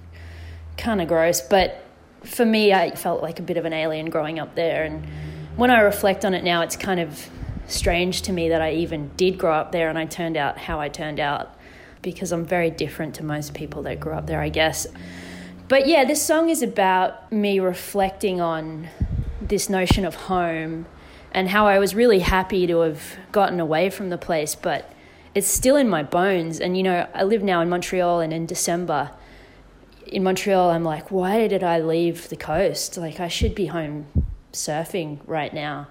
kind 0.81 1.01
of 1.01 1.09
gross. 1.09 1.41
But 1.41 1.85
for 2.25 2.45
me, 2.45 2.73
I 2.73 2.95
felt 2.95 3.23
like 3.23 3.39
a 3.39 3.43
bit 3.43 3.57
of 3.57 3.65
an 3.65 3.73
alien 3.73 4.11
growing 4.11 4.39
up 4.39 4.55
there. 4.55 4.85
And 4.85 5.07
when 5.57 5.71
I 5.71 5.81
reflect 5.81 6.25
on 6.25 6.35
it 6.35 6.43
now, 6.43 6.63
it's 6.63 6.77
kind 6.77 7.01
of 7.01 7.29
strange 7.67 8.23
to 8.23 8.33
me 8.33 8.49
that 8.49 8.61
I 8.61 8.73
even 8.73 9.11
did 9.17 9.39
grow 9.39 9.55
up 9.55 9.73
there 9.73 9.89
and 9.89 9.99
I 9.99 10.07
turned 10.07 10.37
out 10.37 10.59
how 10.59 10.81
I 10.81 10.89
turned 10.89 11.21
out 11.21 11.55
because 12.03 12.33
I'm 12.33 12.45
very 12.45 12.71
different 12.71 13.15
to 13.17 13.25
most 13.25 13.55
people 13.55 13.83
that 13.83 14.01
grew 14.01 14.15
up 14.15 14.27
there, 14.27 14.41
I 14.41 14.49
guess. 14.49 14.87
But 15.69 15.87
yeah, 15.87 16.05
this 16.05 16.21
song 16.21 16.49
is 16.49 16.63
about 16.63 17.31
me 17.31 17.61
reflecting 17.61 18.41
on 18.41 18.89
this 19.41 19.69
notion 19.69 20.05
of 20.05 20.15
home 20.15 20.87
and 21.33 21.49
how 21.49 21.67
I 21.67 21.79
was 21.79 21.95
really 21.95 22.21
happy 22.21 22.67
to 22.67 22.81
have 22.81 23.17
gotten 23.31 23.61
away 23.61 23.91
from 23.91 24.11
the 24.11 24.19
place, 24.19 24.55
but 24.55 24.93
it's 25.35 25.47
still 25.47 25.77
in 25.77 25.89
my 25.89 26.03
bones. 26.03 26.59
And 26.59 26.77
you 26.77 26.83
know, 26.83 27.07
I 27.15 27.23
live 27.23 27.43
now 27.43 27.61
in 27.61 27.69
Montreal, 27.69 28.21
and 28.21 28.33
in 28.33 28.47
December, 28.47 29.11
in 30.11 30.23
Montreal, 30.23 30.71
I'm 30.71 30.85
like, 30.85 31.11
why 31.11 31.47
did 31.49 31.63
I 31.63 31.81
leave 31.81 32.29
the 32.29 32.37
coast? 32.37 32.97
Like, 32.97 33.21
I 33.21 33.29
should 33.29 33.55
be 33.55 33.67
home 33.67 34.07
surfing 34.53 35.21
right 35.27 35.53
now. 35.55 35.89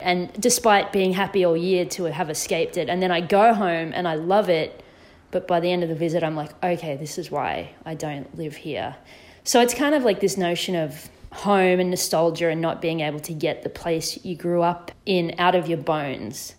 And 0.00 0.32
despite 0.40 0.92
being 0.92 1.12
happy 1.12 1.44
all 1.44 1.56
year 1.56 1.84
to 1.86 2.04
have 2.04 2.28
escaped 2.28 2.76
it, 2.76 2.88
and 2.88 3.02
then 3.02 3.10
I 3.10 3.20
go 3.20 3.54
home 3.54 3.92
and 3.94 4.06
I 4.06 4.14
love 4.14 4.48
it, 4.48 4.82
but 5.30 5.46
by 5.46 5.60
the 5.60 5.70
end 5.70 5.82
of 5.82 5.88
the 5.88 5.94
visit, 5.94 6.22
I'm 6.22 6.36
like, 6.36 6.50
okay, 6.62 6.96
this 6.96 7.18
is 7.18 7.30
why 7.30 7.74
I 7.86 7.94
don't 7.94 8.36
live 8.36 8.56
here. 8.56 8.96
So 9.44 9.60
it's 9.60 9.74
kind 9.74 9.94
of 9.94 10.02
like 10.02 10.20
this 10.20 10.36
notion 10.36 10.74
of 10.74 11.08
home 11.32 11.80
and 11.80 11.90
nostalgia 11.90 12.48
and 12.48 12.60
not 12.60 12.82
being 12.82 13.00
able 13.00 13.20
to 13.20 13.32
get 13.32 13.62
the 13.62 13.70
place 13.70 14.22
you 14.24 14.36
grew 14.36 14.62
up 14.62 14.90
in 15.06 15.34
out 15.38 15.54
of 15.54 15.68
your 15.68 15.78
bones. 15.78 16.56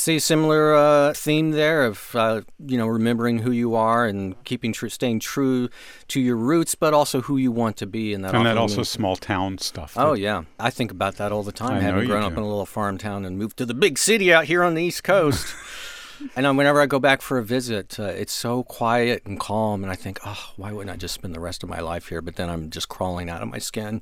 See 0.00 0.16
a 0.16 0.20
similar 0.20 0.74
uh, 0.74 1.12
theme 1.12 1.50
there 1.50 1.84
of 1.84 2.16
uh, 2.16 2.40
you 2.66 2.78
know 2.78 2.86
remembering 2.86 3.40
who 3.40 3.50
you 3.50 3.74
are 3.74 4.06
and 4.06 4.42
keeping 4.44 4.72
tr- 4.72 4.88
staying 4.88 5.20
true 5.20 5.68
to 6.08 6.18
your 6.18 6.36
roots, 6.36 6.74
but 6.74 6.94
also 6.94 7.20
who 7.20 7.36
you 7.36 7.52
want 7.52 7.76
to 7.76 7.86
be, 7.86 8.14
and 8.14 8.24
that 8.24 8.34
and 8.34 8.46
that 8.46 8.56
also 8.56 8.76
means- 8.76 8.88
small 8.88 9.16
town 9.16 9.58
stuff. 9.58 9.98
Oh 9.98 10.14
yeah, 10.14 10.44
I 10.58 10.70
think 10.70 10.90
about 10.90 11.16
that 11.16 11.32
all 11.32 11.42
the 11.42 11.52
time. 11.52 11.76
I 11.76 11.80
having 11.80 12.06
grown 12.06 12.22
up 12.22 12.32
do. 12.32 12.38
in 12.38 12.44
a 12.44 12.48
little 12.48 12.64
farm 12.64 12.96
town 12.96 13.26
and 13.26 13.36
moved 13.36 13.58
to 13.58 13.66
the 13.66 13.74
big 13.74 13.98
city 13.98 14.32
out 14.32 14.46
here 14.46 14.64
on 14.64 14.72
the 14.72 14.82
East 14.82 15.04
Coast. 15.04 15.54
and 16.34 16.56
whenever 16.56 16.80
I 16.80 16.86
go 16.86 16.98
back 16.98 17.20
for 17.20 17.36
a 17.36 17.44
visit, 17.44 18.00
uh, 18.00 18.04
it's 18.04 18.32
so 18.32 18.62
quiet 18.62 19.20
and 19.26 19.38
calm, 19.38 19.82
and 19.82 19.92
I 19.92 19.96
think, 19.96 20.18
oh, 20.24 20.52
why 20.56 20.72
wouldn't 20.72 20.94
I 20.94 20.96
just 20.96 21.12
spend 21.12 21.34
the 21.34 21.40
rest 21.40 21.62
of 21.62 21.68
my 21.68 21.80
life 21.80 22.08
here? 22.08 22.22
But 22.22 22.36
then 22.36 22.48
I'm 22.48 22.70
just 22.70 22.88
crawling 22.88 23.28
out 23.28 23.42
of 23.42 23.48
my 23.48 23.58
skin 23.58 24.00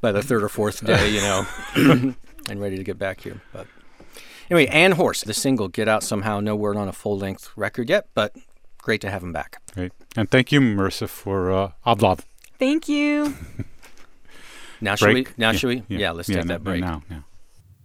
by 0.00 0.12
the 0.12 0.22
third 0.22 0.44
or 0.44 0.48
fourth 0.48 0.86
day, 0.86 1.10
you 1.10 1.20
know, 1.22 1.44
and 2.48 2.60
ready 2.60 2.76
to 2.76 2.84
get 2.84 3.00
back 3.00 3.22
here. 3.22 3.42
But 3.52 3.66
anyway, 4.50 4.66
An 4.66 4.92
Horse, 4.92 5.22
the 5.22 5.34
single 5.34 5.68
"Get 5.68 5.88
Out 5.88 6.02
Somehow," 6.02 6.40
no 6.40 6.54
word 6.56 6.76
on 6.76 6.88
a 6.88 6.92
full-length 6.92 7.50
record 7.56 7.88
yet, 7.88 8.08
but 8.14 8.34
great 8.78 9.00
to 9.02 9.10
have 9.10 9.22
him 9.22 9.32
back. 9.32 9.60
Great. 9.74 9.92
And 10.16 10.30
thank 10.30 10.52
you, 10.52 10.60
Marissa, 10.60 11.08
for 11.08 11.52
uh, 11.52 11.70
Ovlov. 11.86 12.20
Thank 12.58 12.88
you. 12.88 13.34
Now 14.80 14.94
should 14.96 15.14
we? 15.14 15.26
Now 15.36 15.50
Yeah, 15.50 15.56
should 15.56 15.68
we? 15.68 15.82
Yeah, 15.96 16.10
let's 16.10 16.28
take 16.28 16.44
no- 16.44 16.54
that 16.54 16.64
break. 16.64 16.80
Now, 16.80 17.02
now. 17.08 17.24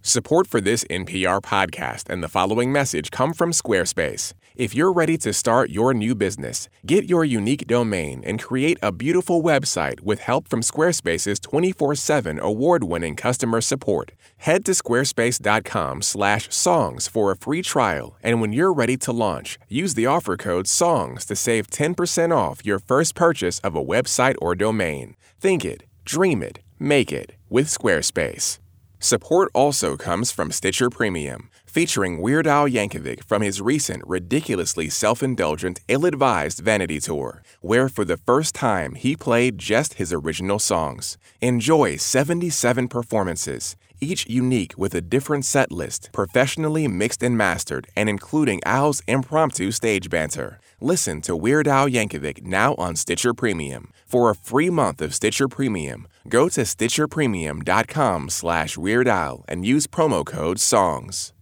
Support 0.02 0.46
for 0.46 0.60
this 0.62 0.84
NPR 0.84 1.42
podcast 1.42 2.08
and 2.08 2.22
the 2.22 2.28
following 2.28 2.72
message 2.72 3.10
come 3.10 3.34
from 3.34 3.52
Squarespace. 3.52 4.32
If 4.56 4.74
you're 4.74 4.92
ready 4.92 5.18
to 5.18 5.32
start 5.32 5.68
your 5.70 5.92
new 5.92 6.14
business, 6.14 6.68
get 6.86 7.04
your 7.04 7.22
unique 7.24 7.66
domain 7.66 8.22
and 8.24 8.42
create 8.42 8.78
a 8.82 8.92
beautiful 8.92 9.42
website 9.42 10.00
with 10.00 10.20
help 10.20 10.48
from 10.48 10.62
Squarespace's 10.62 11.38
24/7 11.40 12.38
award-winning 12.38 13.14
customer 13.14 13.60
support. 13.60 14.12
Head 14.40 14.64
to 14.64 14.72
squarespace.com/songs 14.72 17.08
for 17.08 17.30
a 17.30 17.36
free 17.36 17.62
trial, 17.62 18.16
and 18.22 18.40
when 18.40 18.54
you're 18.54 18.72
ready 18.72 18.96
to 18.96 19.12
launch, 19.12 19.58
use 19.68 19.92
the 19.94 20.06
offer 20.06 20.36
code 20.36 20.66
SONGS 20.66 21.26
to 21.26 21.36
save 21.36 21.68
10% 21.68 22.32
off 22.32 22.64
your 22.64 22.78
first 22.78 23.14
purchase 23.14 23.58
of 23.58 23.76
a 23.76 23.84
website 23.84 24.36
or 24.40 24.54
domain. 24.54 25.14
Think 25.38 25.62
it, 25.64 25.84
dream 26.06 26.42
it, 26.42 26.60
make 26.78 27.12
it 27.12 27.32
with 27.50 27.68
Squarespace. 27.68 28.58
Support 28.98 29.50
also 29.54 29.96
comes 29.96 30.30
from 30.30 30.52
Stitcher 30.52 30.90
Premium, 30.90 31.48
featuring 31.64 32.20
Weird 32.20 32.46
Al 32.46 32.68
Yankovic 32.68 33.24
from 33.24 33.40
his 33.40 33.62
recent 33.62 34.02
ridiculously 34.06 34.90
self 34.90 35.22
indulgent, 35.22 35.80
ill 35.88 36.04
advised 36.04 36.58
vanity 36.60 37.00
tour, 37.00 37.42
where 37.60 37.88
for 37.88 38.04
the 38.04 38.18
first 38.18 38.54
time 38.54 38.96
he 38.96 39.16
played 39.16 39.56
just 39.58 39.94
his 39.94 40.12
original 40.12 40.58
songs. 40.58 41.16
Enjoy 41.40 41.96
77 41.96 42.88
performances, 42.88 43.74
each 44.00 44.26
unique 44.26 44.74
with 44.76 44.94
a 44.94 45.00
different 45.00 45.44
set 45.44 45.72
list, 45.72 46.10
professionally 46.12 46.86
mixed 46.86 47.22
and 47.22 47.36
mastered, 47.36 47.88
and 47.96 48.08
including 48.08 48.60
Al's 48.64 49.02
impromptu 49.06 49.70
stage 49.72 50.08
banter. 50.08 50.60
Listen 50.80 51.20
to 51.22 51.36
Weird 51.36 51.68
Al 51.68 51.88
Yankovic 51.88 52.42
now 52.42 52.74
on 52.76 52.96
Stitcher 52.96 53.34
Premium. 53.34 53.90
For 54.06 54.30
a 54.30 54.34
free 54.34 54.70
month 54.70 55.02
of 55.02 55.14
Stitcher 55.14 55.48
Premium, 55.48 56.06
go 56.28 56.48
to 56.48 56.62
stitcherpremium.com 56.62 58.30
slash 58.30 58.78
Weird 58.78 59.08
and 59.08 59.66
use 59.66 59.86
promo 59.86 60.24
code 60.24 60.58
SONGS. 60.58 61.32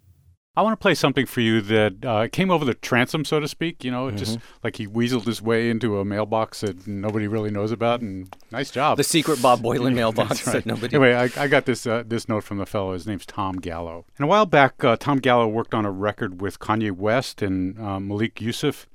I 0.58 0.62
want 0.62 0.72
to 0.72 0.82
play 0.82 0.94
something 0.94 1.24
for 1.24 1.40
you 1.40 1.60
that 1.60 2.04
uh, 2.04 2.26
came 2.32 2.50
over 2.50 2.64
the 2.64 2.74
transom, 2.74 3.24
so 3.24 3.38
to 3.38 3.46
speak. 3.46 3.84
You 3.84 3.90
know, 3.92 4.10
just 4.10 4.38
Mm-hmm. 4.38 4.56
like 4.64 4.76
he 4.76 4.86
weaseled 4.88 5.24
his 5.24 5.40
way 5.40 5.70
into 5.70 5.98
a 6.00 6.04
mailbox 6.04 6.62
that 6.62 6.86
nobody 6.86 7.28
really 7.28 7.50
knows 7.50 7.70
about, 7.70 8.00
and 8.00 8.34
nice 8.50 8.70
job. 8.70 8.96
The 8.96 9.04
secret 9.04 9.40
Bob 9.40 9.60
Boilen 9.60 9.94
mailbox 10.02 10.46
right. 10.46 10.54
that 10.54 10.66
nobody. 10.66 10.96
Anyway, 10.96 11.14
I, 11.14 11.42
I 11.44 11.46
got 11.46 11.64
this 11.66 11.86
uh, 11.86 12.02
this 12.04 12.28
note 12.28 12.42
from 12.42 12.58
the 12.58 12.66
fellow. 12.66 12.92
His 12.92 13.06
name's 13.06 13.24
Tom 13.24 13.56
Gallo. 13.56 14.04
And 14.18 14.24
a 14.24 14.26
while 14.26 14.46
back, 14.46 14.82
uh, 14.82 14.96
Tom 14.96 15.18
Gallo 15.18 15.46
worked 15.46 15.74
on 15.74 15.84
a 15.86 15.90
record 15.92 16.40
with 16.40 16.58
Kanye 16.58 16.90
West 16.90 17.40
and 17.40 17.78
uh, 17.78 18.00
Malik 18.00 18.40
Yusef. 18.40 18.86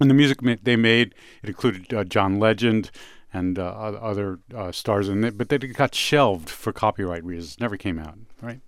And 0.00 0.08
the 0.10 0.14
music 0.14 0.40
ma- 0.42 0.56
they 0.62 0.76
made 0.76 1.14
it 1.42 1.48
included 1.50 1.92
uh, 1.92 2.04
John 2.04 2.38
Legend 2.38 2.90
and 3.32 3.58
uh, 3.58 3.64
other 3.64 4.38
uh, 4.54 4.72
stars 4.72 5.08
in 5.10 5.24
it, 5.24 5.36
but 5.36 5.50
then 5.50 5.60
it 5.62 5.74
got 5.74 5.94
shelved 5.94 6.48
for 6.48 6.72
copyright 6.72 7.22
reasons. 7.24 7.60
Never 7.60 7.76
came 7.76 7.98
out. 7.98 8.16
Right. 8.40 8.60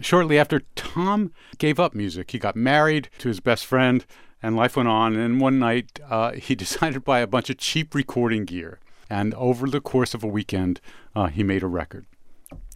Shortly 0.00 0.38
after, 0.38 0.60
Tom 0.74 1.32
gave 1.58 1.78
up 1.80 1.94
music. 1.94 2.30
He 2.30 2.38
got 2.38 2.56
married 2.56 3.08
to 3.18 3.28
his 3.28 3.40
best 3.40 3.66
friend, 3.66 4.04
and 4.42 4.56
life 4.56 4.76
went 4.76 4.88
on. 4.88 5.16
And 5.16 5.40
one 5.40 5.58
night, 5.58 6.00
uh, 6.08 6.32
he 6.32 6.54
decided 6.56 6.94
to 6.94 7.00
buy 7.00 7.20
a 7.20 7.26
bunch 7.26 7.50
of 7.50 7.58
cheap 7.58 7.94
recording 7.94 8.44
gear. 8.44 8.78
And 9.10 9.34
over 9.34 9.66
the 9.66 9.80
course 9.80 10.14
of 10.14 10.22
a 10.22 10.28
weekend, 10.28 10.80
uh, 11.14 11.26
he 11.26 11.42
made 11.42 11.62
a 11.62 11.66
record. 11.66 12.06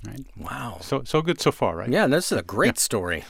Right. 0.06 0.26
Wow. 0.36 0.78
So 0.80 1.02
so 1.04 1.22
good 1.22 1.40
so 1.40 1.52
far, 1.52 1.76
right? 1.76 1.88
Yeah, 1.88 2.06
this 2.08 2.32
is 2.32 2.38
a 2.38 2.42
great 2.42 2.78
story. 2.78 3.24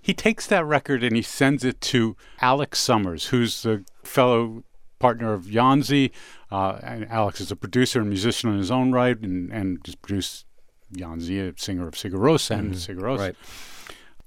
He 0.00 0.14
takes 0.14 0.46
that 0.46 0.64
record 0.64 1.04
and 1.04 1.14
he 1.14 1.22
sends 1.22 1.62
it 1.62 1.80
to 1.82 2.16
Alex 2.40 2.78
Somers, 2.78 3.26
who's 3.26 3.62
the 3.62 3.84
fellow 4.02 4.64
partner 4.98 5.34
of 5.34 5.44
Jónsi. 5.44 6.10
Uh, 6.50 6.78
and 6.82 7.06
Alex 7.10 7.40
is 7.40 7.50
a 7.50 7.56
producer 7.56 8.00
and 8.00 8.08
musician 8.08 8.50
in 8.50 8.58
his 8.58 8.70
own 8.70 8.92
right, 8.92 9.18
and 9.18 9.52
and 9.52 9.84
just 9.84 10.00
produced 10.00 10.45
Jónsi, 10.96 11.54
a 11.54 11.58
singer 11.58 11.86
of 11.88 11.94
Sigur 11.94 12.18
Rós 12.18 12.50
and 12.50 12.74
Sigur 12.74 13.02
Rós. 13.02 13.18
Right. 13.18 13.36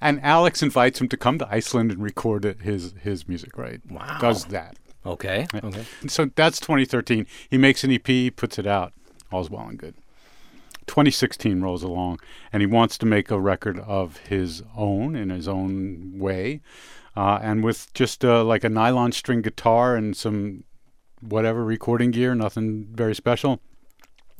And 0.02 0.22
Alex 0.24 0.64
invites 0.64 1.02
him 1.02 1.10
to 1.10 1.18
come 1.18 1.38
to 1.40 1.48
Iceland 1.50 1.92
and 1.92 2.02
record 2.02 2.44
his 2.62 2.94
his 3.02 3.28
music. 3.28 3.58
Right. 3.58 3.82
Wow. 3.90 4.18
Does 4.20 4.46
that. 4.46 4.78
Okay. 5.06 5.48
Okay. 5.54 5.86
So 6.08 6.30
that's 6.36 6.60
2013. 6.60 7.26
He 7.50 7.58
makes 7.58 7.84
an 7.84 7.92
EP, 7.92 8.36
puts 8.36 8.60
it 8.60 8.68
out. 8.68 8.94
All's 9.32 9.50
well 9.50 9.68
and 9.68 9.78
good. 9.78 9.96
2016 10.88 11.62
rolls 11.62 11.84
along, 11.84 12.20
and 12.52 12.62
he 12.62 12.68
wants 12.68 12.98
to 12.98 13.06
make 13.06 13.30
a 13.30 13.40
record 13.40 13.80
of 13.80 14.18
his 14.18 14.64
own 14.76 15.16
in 15.16 15.30
his 15.30 15.48
own 15.48 16.14
way, 16.18 16.62
uh, 17.16 17.38
and 17.44 17.64
with 17.64 17.94
just 17.94 18.26
uh, 18.26 18.44
like 18.44 18.64
a 18.64 18.70
nylon 18.70 19.12
string 19.12 19.44
guitar 19.44 19.96
and 19.96 20.18
some 20.18 20.64
whatever 21.22 21.64
recording 21.64 22.10
gear, 22.10 22.34
nothing 22.34 22.88
very 22.92 23.14
special. 23.14 23.62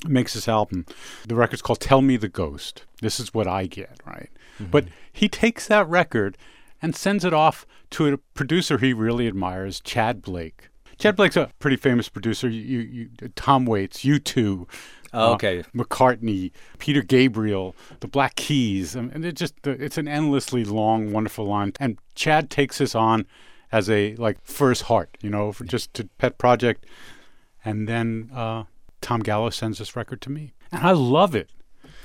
Makes 0.06 0.34
this 0.34 0.48
album. 0.48 0.86
The 1.26 1.34
record's 1.34 1.62
called 1.62 1.80
"Tell 1.80 2.00
Me 2.00 2.16
the 2.16 2.28
Ghost." 2.28 2.84
This 3.02 3.20
is 3.20 3.34
what 3.34 3.46
I 3.46 3.66
get, 3.66 4.00
right? 4.06 4.30
But 4.58 4.86
he 5.10 5.28
takes 5.28 5.66
that 5.68 5.88
record 5.88 6.36
and 6.82 6.94
sends 6.94 7.24
it 7.24 7.32
off 7.32 7.66
to 7.90 8.06
a 8.12 8.18
producer 8.18 8.78
he 8.78 8.92
really 8.92 9.26
admires, 9.26 9.80
Tchad 9.80 10.20
Blake. 10.22 10.68
Tchad 10.98 11.16
Blake's 11.16 11.36
a 11.36 11.50
pretty 11.58 11.76
famous 11.76 12.10
producer. 12.10 12.48
You, 12.48 12.80
you, 12.80 13.08
Tom 13.36 13.64
Waits, 13.64 14.04
you 14.04 14.18
two, 14.18 14.66
Oh, 15.12 15.32
okay. 15.34 15.64
McCartney, 15.74 16.52
Peter 16.78 17.02
Gabriel, 17.02 17.74
the 18.00 18.06
Black 18.06 18.36
Keys, 18.36 18.94
I 18.94 19.00
and 19.00 19.24
it 19.24 19.34
just 19.34 19.54
it's 19.64 19.98
an 19.98 20.06
endlessly 20.06 20.64
long, 20.64 21.12
wonderful 21.12 21.46
line. 21.46 21.72
And 21.80 21.98
Tchad 22.14 22.48
takes 22.48 22.78
this 22.78 22.94
on 22.94 23.26
as 23.72 23.90
a 23.90 24.14
like 24.16 24.38
for 24.44 24.68
his 24.68 24.82
heart, 24.82 25.16
you 25.20 25.30
know, 25.30 25.52
for 25.52 25.64
just 25.64 25.98
a 25.98 26.04
pet 26.18 26.38
project. 26.38 26.86
And 27.64 27.88
then 27.88 28.30
uh, 28.32 28.64
Tom 29.00 29.20
Gallo 29.20 29.50
sends 29.50 29.78
this 29.78 29.96
record 29.96 30.20
to 30.22 30.30
me, 30.30 30.52
and 30.72 30.86
I 30.86 30.92
love 30.92 31.34
it. 31.34 31.50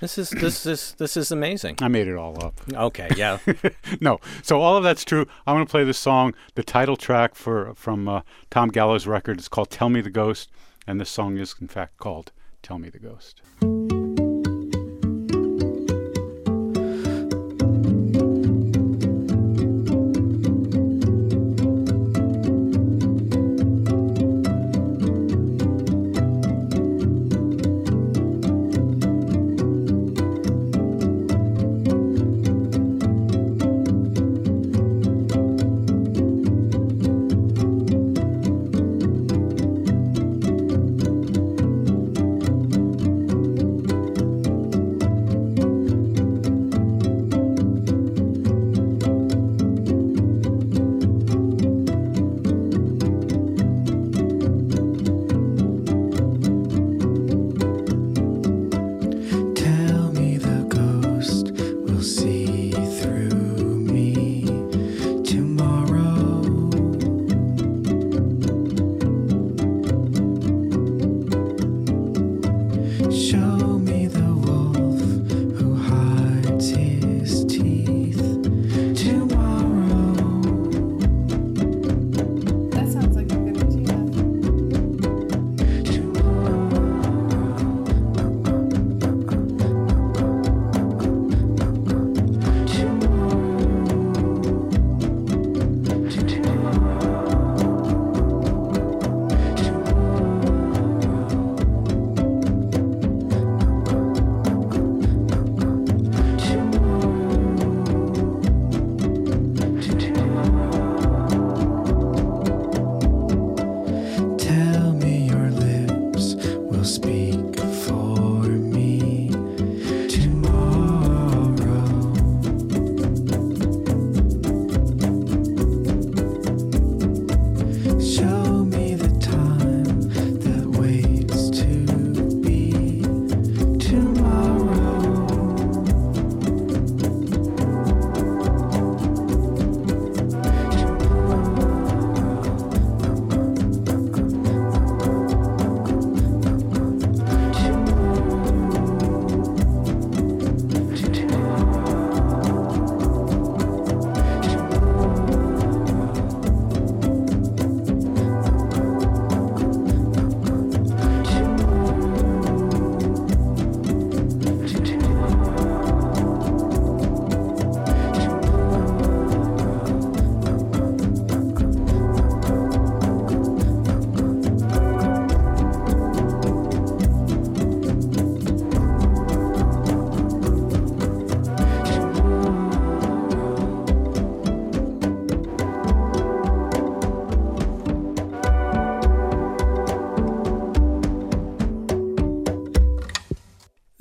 This 0.02 0.18
is 0.18 0.30
this 0.30 0.66
is 0.66 0.94
this 0.98 1.16
is 1.16 1.32
amazing. 1.32 1.78
I 1.82 1.88
made 1.88 2.08
it 2.08 2.16
all 2.16 2.44
up. 2.44 2.60
Okay. 2.74 3.10
Yeah. 3.16 3.38
no, 4.02 4.20
so 4.44 4.62
all 4.62 4.76
of 4.76 4.84
that's 4.84 5.06
true. 5.06 5.26
I'm 5.48 5.56
going 5.56 5.66
to 5.66 5.72
play 5.72 5.84
this 5.84 5.98
song, 5.98 6.34
the 6.56 6.64
title 6.64 6.98
track 6.98 7.36
for 7.36 7.74
from 7.76 8.08
uh, 8.08 8.22
Tom 8.50 8.70
Gallo's 8.70 9.08
record. 9.08 9.38
It's 9.38 9.48
called 9.48 9.70
"Tell 9.70 9.90
Me 9.90 10.02
the 10.02 10.10
Ghost," 10.10 10.52
and 10.86 11.00
this 11.00 11.10
song 11.10 11.38
is 11.38 11.56
in 11.62 11.68
fact 11.68 11.98
called 11.98 12.32
"Tell 12.62 12.78
Me 12.78 12.90
the 12.90 13.00
Ghost." 13.00 13.42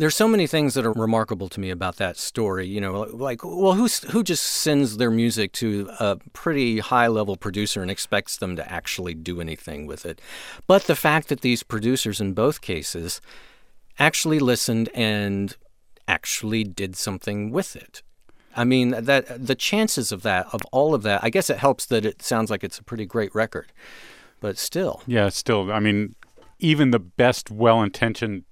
There's 0.05 0.15
so 0.15 0.29
many 0.29 0.47
things 0.47 0.75
that 0.75 0.85
are 0.85 0.93
remarkable 0.93 1.49
to 1.49 1.59
me 1.59 1.71
about 1.71 1.97
that 1.97 2.19
story. 2.19 2.67
You 2.67 2.79
know, 2.79 3.05
like, 3.11 3.43
well, 3.43 3.73
who's, 3.73 4.01
who 4.11 4.23
just 4.23 4.45
sends 4.45 4.99
their 4.99 5.11
music 5.11 5.53
to 5.53 5.89
a 5.99 6.17
pretty 6.35 6.81
high 6.81 7.07
level 7.07 7.37
producer 7.37 7.81
and 7.81 7.91
expects 7.91 8.37
them 8.37 8.55
to 8.57 8.71
actually 8.71 9.15
do 9.15 9.41
anything 9.41 9.87
with 9.87 10.05
it? 10.05 10.21
But 10.67 10.83
the 10.83 10.95
fact 10.95 11.29
that 11.29 11.41
these 11.41 11.63
producers, 11.63 12.21
in 12.21 12.35
both 12.35 12.61
cases, 12.61 13.23
actually 13.99 14.41
listened 14.41 14.91
and 14.93 15.57
actually 16.07 16.65
did 16.65 16.97
something 16.97 17.51
with 17.51 17.75
it. 17.75 18.03
I 18.55 18.65
mean, 18.65 18.91
that 18.91 19.47
the 19.47 19.55
chances 19.55 20.13
of 20.13 20.21
that, 20.21 20.49
of 20.53 20.61
all 20.71 20.95
of 20.95 21.03
that, 21.05 21.25
I 21.25 21.31
guess 21.31 21.49
it 21.49 21.57
helps 21.57 21.87
that 21.87 22.05
it 22.05 22.21
sounds 22.21 22.51
like 22.51 22.63
it's 22.63 22.79
a 22.79 22.85
pretty 22.85 23.07
great 23.07 23.35
record, 23.35 23.73
but 24.39 24.59
still. 24.59 25.03
Yeah, 25.07 25.31
still, 25.31 25.73
I 25.73 25.81
mean, 25.81 26.15
even 26.59 26.91
the 26.91 26.99
best 27.01 27.51
well-intentioned 27.51 28.45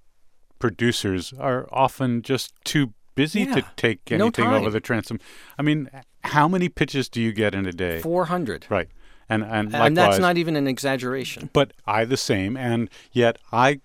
producers 0.62 1.32
are 1.40 1.66
often 1.72 2.22
just 2.22 2.54
too 2.64 2.92
busy 3.16 3.44
to 3.44 3.56
Yeah, 3.56 3.68
take 3.76 4.08
no 4.12 4.26
anything 4.26 4.46
over 4.46 4.70
the 4.70 4.78
transom. 4.78 5.18
I 5.58 5.62
mean, 5.62 5.90
how 6.22 6.46
many 6.46 6.68
pitches 6.68 7.08
do 7.08 7.20
you 7.20 7.32
get 7.32 7.52
in 7.52 7.66
a 7.66 7.72
day? 7.72 8.00
400. 8.00 8.66
Right, 8.70 8.88
and 9.28 9.42
and, 9.42 9.74
And 9.74 9.96
that's 9.96 10.20
not 10.20 10.36
even 10.38 10.54
an 10.54 10.68
exaggeration. 10.68 11.50
But 11.52 11.72
I 11.84 12.04
the 12.04 12.16
same, 12.16 12.56
and 12.56 12.88
yet 13.10 13.38
I 13.50 13.80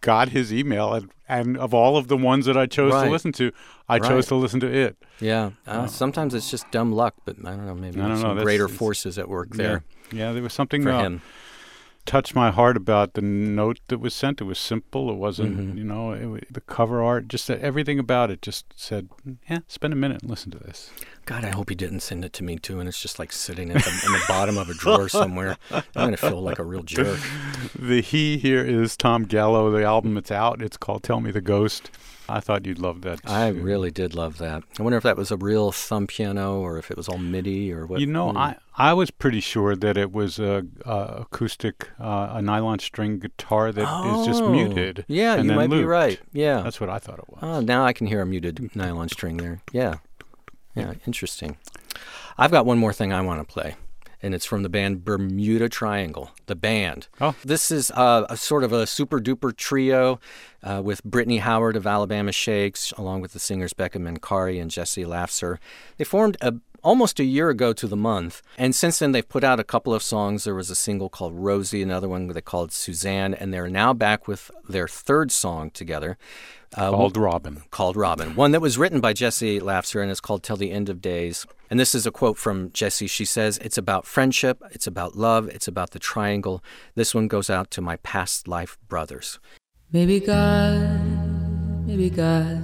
got 0.00 0.28
his 0.28 0.52
email, 0.52 0.94
and, 0.94 1.10
and 1.28 1.58
of 1.58 1.74
all 1.74 1.96
of 1.96 2.06
the 2.06 2.16
ones 2.16 2.46
that 2.46 2.56
I 2.56 2.66
chose 2.66 2.92
Right. 2.92 3.06
to 3.06 3.10
listen 3.10 3.32
to, 3.32 3.50
I 3.88 3.98
chose 3.98 4.26
to 4.28 4.36
listen 4.36 4.60
to 4.60 4.72
it. 4.72 4.96
Yeah. 5.18 5.50
Uh, 5.66 5.88
sometimes 5.88 6.34
it's 6.34 6.48
just 6.48 6.70
dumb 6.70 6.92
luck, 6.92 7.14
but 7.24 7.34
I 7.44 7.50
don't 7.50 7.66
know. 7.66 7.74
Maybe 7.74 7.98
I 8.00 8.02
don't 8.02 8.10
know, 8.10 8.20
some 8.20 8.28
that's- 8.36 8.44
greater 8.44 8.68
forces 8.68 9.18
at 9.18 9.28
work 9.28 9.48
there 9.50 9.82
Yeah, 10.12 10.18
yeah 10.26 10.32
there 10.32 10.42
was 10.44 10.52
something 10.52 10.84
for 10.84 10.92
uh, 10.92 11.02
him. 11.02 11.22
Touched 12.06 12.34
my 12.34 12.50
heart 12.50 12.76
about 12.76 13.14
the 13.14 13.20
note 13.20 13.80
that 13.88 13.98
was 13.98 14.14
sent. 14.14 14.40
It 14.40 14.44
was 14.44 14.58
simple. 14.58 15.10
It 15.10 15.16
wasn't, 15.16 15.56
Mm-hmm. 15.58 15.78
you 15.78 15.84
know, 15.84 16.12
it, 16.12 16.52
the 16.52 16.60
cover 16.62 17.02
art, 17.02 17.28
just 17.28 17.46
that 17.48 17.60
everything 17.60 17.98
about 17.98 18.30
it 18.30 18.40
just 18.42 18.66
said, 18.76 19.08
yeah, 19.50 19.58
spend 19.68 19.92
a 19.92 19.96
minute 19.96 20.22
and 20.22 20.30
listen 20.30 20.50
to 20.52 20.58
this. 20.58 20.90
God, 21.24 21.44
I 21.44 21.50
hope 21.50 21.68
he 21.70 21.74
didn't 21.74 22.00
send 22.00 22.24
it 22.24 22.32
to 22.34 22.44
me 22.44 22.56
too, 22.56 22.78
and 22.78 22.88
it's 22.88 23.02
just 23.02 23.18
like 23.18 23.32
sitting 23.32 23.70
at 23.70 23.82
the, 23.82 23.90
in 24.06 24.12
the 24.12 24.22
bottom 24.28 24.56
of 24.56 24.68
a 24.70 24.74
drawer 24.74 25.08
somewhere. 25.08 25.56
I'm 25.72 25.82
gonna 25.94 26.16
feel 26.16 26.40
like 26.40 26.58
a 26.58 26.64
real 26.64 26.82
jerk. 26.84 27.18
The 27.78 28.00
he 28.00 28.38
here 28.38 28.64
is 28.64 28.96
Tom 28.96 29.24
Gallo. 29.24 29.70
The 29.70 29.84
album, 29.84 30.16
it's 30.16 30.30
out. 30.30 30.62
It's 30.62 30.76
called 30.76 31.02
Tell 31.02 31.20
Me 31.20 31.30
the 31.30 31.40
Ghost. 31.40 31.90
I 32.28 32.40
thought 32.40 32.66
you'd 32.66 32.78
love 32.80 33.02
that. 33.02 33.20
I 33.24 33.48
really 33.48 33.90
did 33.90 34.14
love 34.14 34.38
that. 34.38 34.62
I 34.78 34.82
wonder 34.82 34.96
if 34.96 35.04
that 35.04 35.16
was 35.16 35.30
a 35.30 35.36
real 35.36 35.70
thumb 35.72 36.06
piano 36.06 36.60
or 36.60 36.76
if 36.78 36.90
it 36.90 36.96
was 36.96 37.08
all 37.08 37.18
MIDI 37.18 37.72
or 37.72 37.86
what. 37.86 38.00
You 38.00 38.06
know, 38.06 38.30
Hmm. 38.32 38.36
I, 38.36 38.56
I 38.76 38.92
was 38.94 39.10
pretty 39.10 39.40
sure 39.40 39.76
that 39.76 39.96
it 39.96 40.12
was 40.12 40.38
a, 40.38 40.66
a 40.84 41.22
acoustic, 41.22 41.88
uh, 42.00 42.30
a 42.32 42.42
nylon 42.42 42.80
string 42.80 43.18
guitar 43.20 43.70
that 43.72 43.82
is 44.20 44.26
just 44.26 44.42
Oh, 44.42 44.50
muted. 44.50 45.04
Yeah, 45.08 45.36
you 45.40 45.52
might 45.52 45.70
be 45.70 45.84
right. 45.84 46.18
Yeah. 46.32 46.62
That's 46.62 46.80
what 46.80 46.90
I 46.90 46.98
thought 46.98 47.18
it 47.20 47.28
was. 47.28 47.38
Oh, 47.42 47.60
now 47.60 47.84
I 47.84 47.92
can 47.92 48.06
hear 48.08 48.20
a 48.20 48.26
muted 48.26 48.74
nylon 48.74 49.08
string 49.08 49.36
there. 49.36 49.62
Yeah. 49.72 49.96
Yeah, 50.74 50.94
interesting. 51.06 51.56
I've 52.36 52.50
got 52.50 52.66
one 52.66 52.78
more 52.78 52.92
thing 52.92 53.12
I 53.12 53.22
want 53.22 53.40
to 53.46 53.50
play, 53.50 53.76
and 54.26 54.34
it's 54.34 54.44
from 54.44 54.62
the 54.62 54.68
band 54.68 55.04
Bermuda 55.04 55.68
Triangle, 55.68 56.32
the 56.46 56.56
band. 56.56 57.06
Oh. 57.20 57.34
This 57.44 57.70
is 57.70 57.90
uh, 57.92 58.26
a 58.28 58.36
sort 58.36 58.64
of 58.64 58.72
a 58.72 58.86
super 58.86 59.20
duper 59.20 59.56
trio 59.56 60.20
uh, 60.62 60.82
with 60.84 61.02
Brittany 61.04 61.38
Howard 61.38 61.76
of 61.76 61.86
Alabama 61.86 62.32
Shakes, 62.32 62.92
along 62.98 63.20
with 63.20 63.32
the 63.32 63.38
singers 63.38 63.72
Becca 63.72 63.98
Mancari 63.98 64.60
and 64.60 64.70
Jesse 64.70 65.04
Lafser. 65.04 65.58
They 65.96 66.04
formed 66.04 66.36
a, 66.40 66.54
almost 66.82 67.20
a 67.20 67.24
year 67.24 67.48
ago 67.50 67.72
to 67.72 67.86
the 67.86 67.96
month, 67.96 68.42
and 68.58 68.74
since 68.74 68.98
then 68.98 69.12
they've 69.12 69.28
put 69.28 69.44
out 69.44 69.60
a 69.60 69.64
couple 69.64 69.94
of 69.94 70.02
songs. 70.02 70.44
There 70.44 70.54
was 70.54 70.70
a 70.70 70.74
single 70.74 71.08
called 71.08 71.34
Rosie, 71.34 71.82
another 71.82 72.08
one 72.08 72.26
they 72.26 72.40
called 72.40 72.72
Suzanne, 72.72 73.32
and 73.32 73.54
they're 73.54 73.68
now 73.68 73.94
back 73.94 74.26
with 74.26 74.50
their 74.68 74.88
third 74.88 75.30
song 75.30 75.70
together. 75.70 76.18
Uh, 76.76 76.90
Called 76.90 77.16
Robin. 77.16 77.62
called 77.70 77.96
Robin, 77.96 78.36
one 78.36 78.50
that 78.50 78.60
was 78.60 78.76
written 78.76 79.00
by 79.00 79.14
Jesse 79.14 79.58
Lafser 79.60 80.02
and 80.02 80.10
is 80.10 80.20
called 80.20 80.42
Till 80.42 80.56
the 80.58 80.70
End 80.70 80.90
of 80.90 81.00
Days. 81.00 81.46
And 81.70 81.80
this 81.80 81.94
is 81.94 82.06
a 82.06 82.10
quote 82.10 82.36
from 82.36 82.70
Jesse. 82.72 83.06
She 83.06 83.24
says, 83.24 83.56
It's 83.58 83.78
about 83.78 84.04
friendship, 84.04 84.62
it's 84.72 84.86
about 84.86 85.16
love, 85.16 85.48
it's 85.48 85.66
about 85.66 85.92
the 85.92 85.98
triangle. 85.98 86.62
This 86.94 87.14
one 87.14 87.28
goes 87.28 87.48
out 87.48 87.70
to 87.72 87.80
my 87.80 87.96
past 87.96 88.46
life 88.46 88.76
brothers. 88.88 89.38
Maybe 89.90 90.20
God, 90.20 91.00
maybe 91.86 92.10
God, 92.10 92.62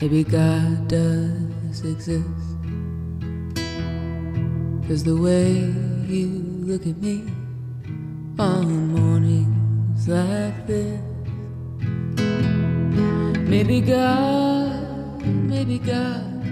maybe 0.00 0.22
God 0.22 0.86
does 0.86 1.84
exist. 1.84 2.28
Cause 4.86 5.02
the 5.02 5.16
way 5.20 5.50
you 6.06 6.28
look 6.60 6.86
at 6.86 6.98
me 6.98 7.24
on 8.38 8.94
mornings 8.94 10.06
like 10.06 10.66
this. 10.68 11.00
Maybe 13.52 13.82
God, 13.82 15.20
maybe 15.26 15.78
God, 15.78 16.42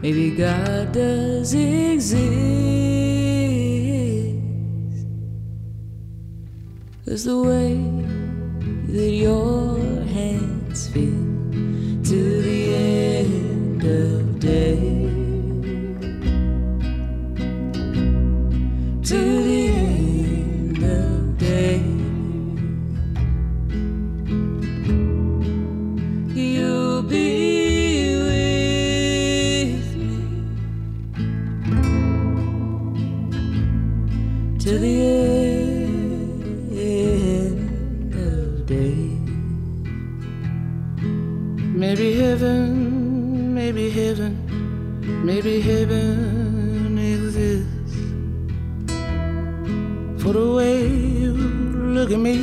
maybe 0.00 0.30
God 0.30 0.92
does 0.92 1.52
exist. 1.52 2.22
Cause 7.04 7.24
the 7.24 7.36
way 7.36 7.74
that 8.94 9.10
your 9.10 9.80
hands 10.04 10.88
feel 10.90 11.26
to 12.04 12.42
the 12.42 12.74
end 12.76 13.82
of 13.82 14.38
day. 14.38 14.76
To 19.02 19.18
the 19.42 19.79
to 34.60 34.78
the 34.78 35.00
end 36.70 38.12
of 38.12 38.66
day. 38.66 39.16
Maybe 41.82 42.20
heaven, 42.20 43.54
maybe 43.54 43.88
heaven, 43.88 44.36
maybe 45.24 45.62
heaven 45.62 46.98
exists. 46.98 47.94
For 50.22 50.34
the 50.34 50.52
way 50.52 50.86
you 50.86 51.32
look 51.32 52.10
at 52.10 52.18
me 52.18 52.36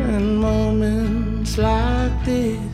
in 0.00 0.36
moments 0.38 1.56
like 1.56 2.24
this. 2.24 2.73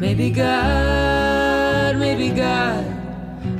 Maybe 0.00 0.30
God, 0.30 1.96
maybe 1.96 2.30
God, 2.30 2.84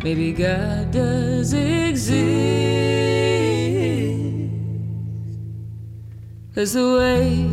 maybe 0.05 0.33
God 0.33 0.91
does 0.91 1.53
exist. 1.53 2.69
Cause 6.55 6.73
the 6.73 6.99
way 6.99 7.47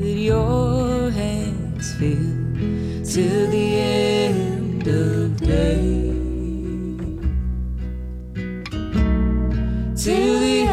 that 0.00 0.18
your 0.18 1.10
hands 1.10 1.92
feel 1.94 2.40
till 3.04 3.50
the 3.50 3.78
end 3.78 4.86
of 4.88 5.36
day. 5.36 6.10
Till 9.96 10.40
the 10.40 10.69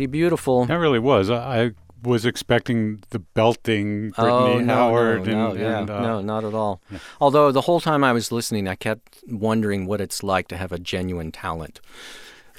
pretty 0.00 0.10
beautiful. 0.10 0.64
That 0.64 0.76
really 0.78 0.98
was. 0.98 1.28
I, 1.28 1.64
I 1.64 1.70
was 2.02 2.24
expecting 2.24 3.02
the 3.10 3.18
belting 3.18 4.12
oh, 4.16 4.46
Brittany 4.46 4.64
no, 4.64 4.74
Howard 4.74 5.26
no, 5.26 5.50
and, 5.50 5.58
no, 5.58 5.62
yeah, 5.62 5.78
and, 5.80 5.90
uh, 5.90 6.00
no, 6.00 6.20
not 6.22 6.44
at 6.44 6.54
all. 6.54 6.80
Although 7.20 7.52
the 7.52 7.60
whole 7.62 7.80
time 7.80 8.02
I 8.02 8.12
was 8.14 8.32
listening, 8.32 8.66
I 8.66 8.74
kept 8.74 9.18
wondering 9.28 9.84
what 9.84 10.00
it's 10.00 10.22
like 10.22 10.48
to 10.48 10.56
have 10.56 10.72
a 10.72 10.78
genuine 10.78 11.30
talent, 11.30 11.80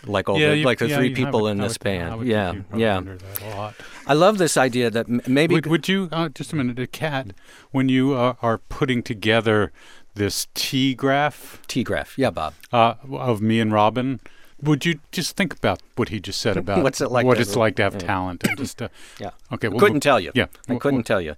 like 0.06 0.30
all 0.30 0.38
yeah, 0.39 0.50
the, 0.50 0.58
you- 0.60 0.66
like 0.66 0.78
the 0.78 0.89
yeah, 0.89 0.98
three 0.98 1.16
people 1.16 1.42
would- 1.44 1.54
in 1.54 1.58
this 1.58 1.74
would- 1.74 1.84
band. 1.84 2.28
yeah, 2.28 2.52
think 2.52 2.58
you 2.58 2.64
probably 2.70 2.82
yeah. 2.84 3.00
that 3.02 3.42
a 3.42 3.58
lot. 3.58 3.74
I 4.06 4.14
love 4.14 4.38
this 4.38 4.58
idea 4.58 4.92
that 4.92 5.10
m- 5.10 5.22
maybe 5.26 5.56
Would, 5.56 5.66
would 5.66 5.88
you 5.88 6.10
uh, 6.12 6.30
just 6.30 6.54
a 6.54 6.56
minute, 6.56 6.78
a 6.78 6.86
cat, 6.86 7.34
when 7.72 7.89
you 7.89 8.14
uh, 8.14 8.36
are 8.44 8.60
putting 8.60 9.02
together 9.02 9.72
this 10.14 10.48
T 10.54 10.94
graph 10.94 11.60
T 11.68 11.84
graph. 11.84 12.16
Yeah, 12.16 12.30
Bob. 12.30 12.54
uh, 12.72 12.94
of 13.12 13.42
me 13.42 13.60
and 13.60 13.74
Robin, 13.74 14.20
would 14.64 14.86
you 14.86 14.99
just 15.12 15.36
think 15.36 15.53
about 15.53 15.82
what 15.95 16.09
he 16.09 16.20
just 16.20 16.39
said 16.41 16.57
about 16.64 16.84
What's 16.84 17.01
it 17.01 17.12
like 17.12 17.26
what 17.26 17.36
to- 17.36 17.41
it's 17.41 17.55
like 17.55 17.76
to 17.78 17.84
have 17.84 17.93
yeah. 17.93 17.99
talent? 17.99 18.43
And 18.47 18.57
just 18.57 18.82
uh, 18.82 18.89
Yeah. 19.20 19.32
okay, 19.51 19.68
we'll 19.68 19.80
couldn't 19.80 19.99
go- 20.03 20.09
tell 20.12 20.20
you. 20.20 20.32
Yeah, 20.36 20.47
I 20.70 20.76
couldn't 20.76 21.03
tell 21.03 21.22
you. 21.22 21.36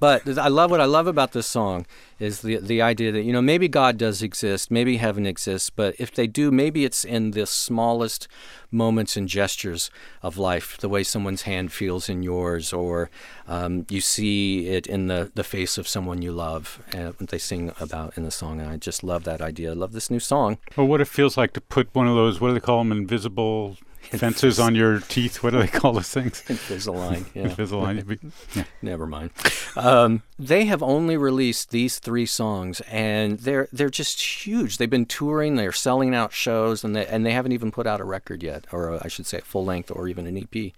But 0.00 0.26
I 0.38 0.48
love 0.48 0.70
what 0.70 0.80
I 0.80 0.84
love 0.86 1.06
about 1.06 1.32
this 1.32 1.46
song 1.46 1.86
is 2.24 2.40
the 2.40 2.56
the 2.56 2.80
idea 2.82 3.12
that 3.12 3.22
you 3.22 3.32
know 3.32 3.42
maybe 3.42 3.68
God 3.68 3.98
does 3.98 4.22
exist, 4.22 4.70
maybe 4.70 4.96
heaven 4.96 5.26
exists, 5.26 5.70
but 5.70 5.94
if 5.98 6.14
they 6.14 6.26
do, 6.26 6.50
maybe 6.50 6.84
it's 6.84 7.04
in 7.04 7.32
the 7.32 7.46
smallest 7.46 8.26
moments 8.70 9.16
and 9.16 9.28
gestures 9.28 9.90
of 10.22 10.36
life, 10.36 10.76
the 10.78 10.88
way 10.88 11.02
someone's 11.04 11.42
hand 11.42 11.72
feels 11.72 12.08
in 12.08 12.22
yours, 12.22 12.72
or 12.72 13.10
um, 13.46 13.86
you 13.88 14.00
see 14.00 14.68
it 14.68 14.86
in 14.86 15.06
the 15.06 15.30
the 15.34 15.44
face 15.44 15.78
of 15.78 15.86
someone 15.86 16.22
you 16.22 16.32
love. 16.32 16.82
Uh, 16.94 17.12
they 17.20 17.38
sing 17.38 17.72
about 17.78 18.16
in 18.16 18.24
the 18.24 18.30
song, 18.30 18.60
and 18.60 18.70
I 18.70 18.76
just 18.76 19.04
love 19.04 19.24
that 19.24 19.40
idea. 19.40 19.70
I 19.70 19.74
love 19.74 19.92
this 19.92 20.10
new 20.10 20.20
song. 20.20 20.58
Or 20.76 20.84
what 20.84 21.00
it 21.00 21.08
feels 21.08 21.36
like 21.36 21.52
to 21.52 21.60
put 21.60 21.94
one 21.94 22.08
of 22.08 22.16
those, 22.16 22.40
what 22.40 22.48
do 22.48 22.54
they 22.54 22.60
call 22.60 22.78
them, 22.78 22.92
invisible 22.92 23.76
fences 24.18 24.58
on 24.58 24.74
your 24.74 25.00
teeth? 25.00 25.42
What 25.42 25.50
do 25.50 25.58
they 25.58 25.66
call 25.66 25.92
those 25.92 26.10
things? 26.10 26.42
Invisalign. 26.46 27.26
Yeah. 27.34 27.48
Invisalign. 27.48 28.32
Yeah. 28.54 28.64
Never 28.82 29.06
mind. 29.06 29.30
Um, 29.76 30.22
they 30.38 30.66
have 30.66 30.82
only 30.82 31.16
released 31.16 31.70
these 31.70 31.98
three 31.98 32.26
songs, 32.26 32.80
and 32.82 33.38
they're 33.40 33.68
they're 33.72 33.90
just 33.90 34.20
huge. 34.46 34.78
They've 34.78 34.88
been 34.88 35.06
touring, 35.06 35.56
they're 35.56 35.72
selling 35.72 36.14
out 36.14 36.32
shows, 36.32 36.84
and 36.84 36.94
they 36.94 37.06
and 37.06 37.24
they 37.24 37.32
haven't 37.32 37.52
even 37.52 37.70
put 37.70 37.86
out 37.86 38.00
a 38.00 38.04
record 38.04 38.42
yet, 38.42 38.66
or 38.72 38.94
a, 38.94 39.00
I 39.04 39.08
should 39.08 39.26
say, 39.26 39.38
a 39.38 39.42
full 39.42 39.64
length 39.64 39.90
or 39.90 40.08
even 40.08 40.26
an 40.26 40.38
EP, 40.38 40.72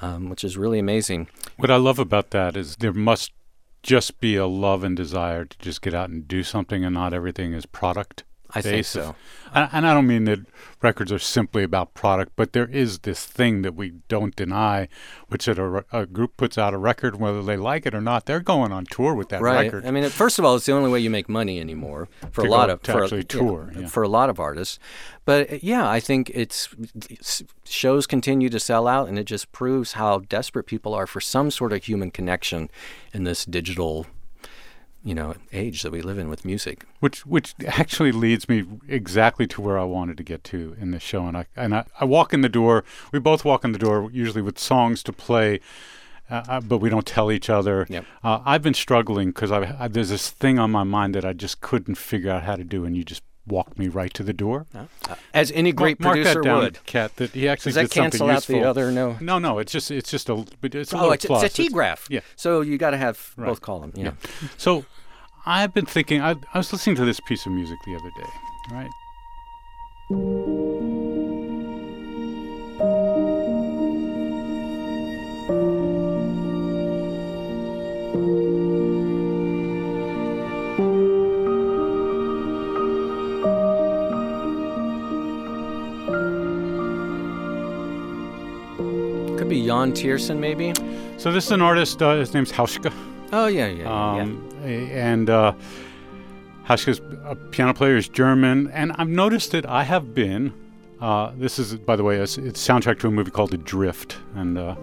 um, 0.00 0.28
which 0.28 0.44
is 0.44 0.56
really 0.56 0.78
amazing. 0.78 1.28
What 1.56 1.70
I 1.70 1.76
love 1.76 1.98
about 1.98 2.30
that 2.30 2.56
is 2.56 2.76
there 2.76 2.92
must 2.92 3.32
just 3.82 4.20
be 4.20 4.36
a 4.36 4.46
love 4.46 4.84
and 4.84 4.96
desire 4.96 5.44
to 5.44 5.58
just 5.58 5.82
get 5.82 5.94
out 5.94 6.10
and 6.10 6.26
do 6.26 6.42
something, 6.42 6.84
and 6.84 6.94
not 6.94 7.12
everything 7.12 7.52
is 7.52 7.66
product. 7.66 8.24
I 8.54 8.62
think 8.62 8.84
so. 8.86 9.14
And, 9.54 9.68
and 9.72 9.86
I 9.86 9.94
don't 9.94 10.06
mean 10.06 10.24
that 10.24 10.40
records 10.82 11.12
are 11.12 11.18
simply 11.18 11.62
about 11.62 11.94
product, 11.94 12.32
but 12.36 12.52
there 12.52 12.66
is 12.66 13.00
this 13.00 13.24
thing 13.24 13.62
that 13.62 13.74
we 13.74 13.90
don't 14.08 14.34
deny, 14.34 14.88
which 15.28 15.44
that 15.46 15.58
a, 15.58 15.84
a 15.92 16.06
group 16.06 16.36
puts 16.36 16.58
out 16.58 16.74
a 16.74 16.78
record, 16.78 17.20
whether 17.20 17.42
they 17.42 17.56
like 17.56 17.86
it 17.86 17.94
or 17.94 18.00
not, 18.00 18.26
they're 18.26 18.40
going 18.40 18.72
on 18.72 18.86
tour 18.86 19.14
with 19.14 19.28
that 19.28 19.40
right. 19.40 19.64
record. 19.66 19.86
I 19.86 19.90
mean, 19.90 20.08
first 20.08 20.38
of 20.38 20.44
all, 20.44 20.56
it's 20.56 20.66
the 20.66 20.72
only 20.72 20.90
way 20.90 21.00
you 21.00 21.10
make 21.10 21.28
money 21.28 21.60
anymore 21.60 22.08
for 22.30 22.42
To 22.42 22.48
a 22.48 22.50
lot 22.50 22.70
of 22.70 22.80
for 22.82 23.00
a- 23.00 23.04
actually 23.04 23.24
tour, 23.24 23.72
yeah. 23.76 23.86
for 23.86 24.02
a 24.02 24.08
lot 24.08 24.30
of 24.30 24.40
artists. 24.40 24.78
But 25.24 25.52
uh, 25.52 25.58
yeah, 25.62 25.88
I 25.88 26.00
think 26.00 26.30
it's, 26.34 26.68
it's 27.10 27.42
shows 27.64 28.06
continue 28.06 28.48
to 28.48 28.58
sell 28.58 28.88
out, 28.88 29.08
and 29.08 29.18
it 29.18 29.24
just 29.24 29.52
proves 29.52 29.92
how 29.92 30.20
desperate 30.20 30.64
people 30.64 30.94
are 30.94 31.06
for 31.06 31.20
some 31.20 31.50
sort 31.50 31.72
of 31.72 31.84
human 31.84 32.10
connection 32.10 32.70
in 33.12 33.24
this 33.24 33.44
digital, 33.44 34.06
you 35.04 35.14
know, 35.14 35.34
age 35.52 35.82
that 35.82 35.92
we 35.92 36.00
live 36.00 36.18
in 36.18 36.28
with 36.28 36.44
music. 36.44 36.84
which 37.00 37.26
which 37.26 37.54
actually 37.66 38.12
leads 38.12 38.48
me 38.48 38.64
exactly 38.88 39.46
to 39.48 39.60
where 39.60 39.78
I 39.78 39.84
wanted 39.84 40.16
to 40.18 40.22
get 40.22 40.44
to 40.44 40.76
in 40.80 40.90
this 40.92 41.02
show. 41.02 41.26
And 41.26 41.36
I 41.36 41.46
and 41.56 41.74
I, 41.74 41.84
I 42.00 42.04
walk 42.04 42.32
in 42.32 42.40
the 42.42 42.48
door. 42.48 42.84
We 43.12 43.18
both 43.18 43.44
walk 43.44 43.64
in 43.64 43.72
the 43.72 43.78
door 43.78 44.10
usually 44.12 44.42
with 44.42 44.58
songs 44.58 45.02
to 45.04 45.12
play. 45.12 45.60
Uh, 46.30 46.44
uh, 46.48 46.60
but 46.60 46.78
we 46.78 46.88
don't 46.88 47.06
tell 47.06 47.30
each 47.30 47.50
other. 47.50 47.84
Yep. 47.90 48.06
Uh, 48.22 48.40
I've 48.46 48.62
been 48.62 48.74
struggling 48.74 49.30
because 49.30 49.50
there's 49.90 50.08
this 50.08 50.30
thing 50.30 50.58
on 50.58 50.70
my 50.70 50.84
mind 50.84 51.14
that 51.14 51.26
I 51.26 51.34
just 51.34 51.60
couldn't 51.60 51.96
figure 51.96 52.30
out 52.30 52.44
how 52.44 52.56
to 52.56 52.64
do, 52.64 52.86
and 52.86 52.96
you 52.96 53.04
just 53.04 53.22
walked 53.46 53.78
me 53.78 53.88
right 53.88 54.12
to 54.14 54.22
the 54.22 54.32
door. 54.32 54.66
Uh, 54.74 54.86
as 55.34 55.50
any 55.52 55.72
great 55.72 55.98
Mark 56.00 56.14
producer 56.14 56.34
that 56.34 56.42
down, 56.44 56.58
would. 56.62 56.84
Cat. 56.86 57.16
That 57.16 57.30
he 57.32 57.48
actually 57.48 57.72
Does 57.72 57.90
that 57.90 57.90
cancel 57.90 58.28
out 58.30 58.34
useful. 58.36 58.60
the 58.60 58.68
other? 58.68 58.90
No. 58.92 59.16
No, 59.20 59.38
no. 59.38 59.58
It's 59.58 59.72
just 59.72 59.90
it's 59.90 60.10
just 60.10 60.28
a 60.28 60.44
it's 60.62 60.92
a 60.92 60.98
Oh, 60.98 61.10
it's, 61.10 61.24
it's 61.24 61.42
a 61.42 61.48
T 61.48 61.68
graph. 61.68 62.06
yeah. 62.10 62.20
So 62.36 62.60
you 62.60 62.78
got 62.78 62.90
to 62.90 62.98
have 62.98 63.32
Right. 63.36 63.46
both 63.48 63.60
columns. 63.60 63.98
Yeah. 63.98 64.12
So 64.56 64.84
I've 65.44 65.74
been 65.74 65.86
thinking. 65.86 66.20
I, 66.20 66.36
I 66.54 66.58
was 66.58 66.72
listening 66.72 66.96
to 66.96 67.04
this 67.04 67.18
piece 67.20 67.44
of 67.46 67.52
music 67.52 67.78
the 67.84 67.96
other 67.96 68.10
day, 68.16 68.30
right? 68.70 68.90
Be 89.62 89.68
Yann 89.68 89.92
Tiersen, 89.92 90.38
maybe. 90.40 90.72
So 91.18 91.30
this 91.30 91.46
is 91.46 91.52
an 91.52 91.62
artist. 91.62 92.02
Uh, 92.02 92.16
his 92.16 92.34
name's 92.34 92.50
Hauschka. 92.50 92.92
Oh 93.32 93.46
yeah, 93.46 93.68
yeah, 93.68 93.84
yeah. 94.16 94.22
Um, 94.22 94.48
a- 94.64 94.90
And 94.90 95.30
uh, 95.30 95.52
Hauschka's 96.66 97.00
a 97.24 97.36
piano 97.36 97.72
player. 97.72 97.96
is 97.96 98.08
German, 98.08 98.68
and 98.72 98.90
I've 98.96 99.08
noticed 99.08 99.52
that 99.52 99.64
I 99.66 99.84
have 99.84 100.14
been. 100.14 100.52
Uh, 101.00 101.30
this 101.38 101.58
is, 101.60 101.76
by 101.76 101.94
the 101.96 102.02
way, 102.02 102.16
a, 102.16 102.22
it's 102.22 102.38
soundtrack 102.38 102.98
to 103.00 103.06
a 103.06 103.10
movie 103.12 103.30
called 103.30 103.54
Adrift, 103.54 104.16
and 104.34 104.58
uh, 104.58 104.74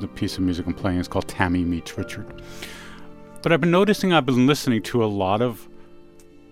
the 0.00 0.08
piece 0.08 0.36
of 0.36 0.42
music 0.42 0.66
I'm 0.66 0.74
playing 0.74 0.98
is 0.98 1.06
called 1.06 1.28
Tami 1.28 1.64
Meets 1.64 1.96
Richard. 1.96 2.26
But 3.42 3.52
I've 3.52 3.60
been 3.60 3.70
noticing 3.70 4.12
I've 4.12 4.26
been 4.26 4.48
listening 4.48 4.82
to 4.82 5.04
a 5.04 5.06
lot 5.06 5.42
of 5.42 5.68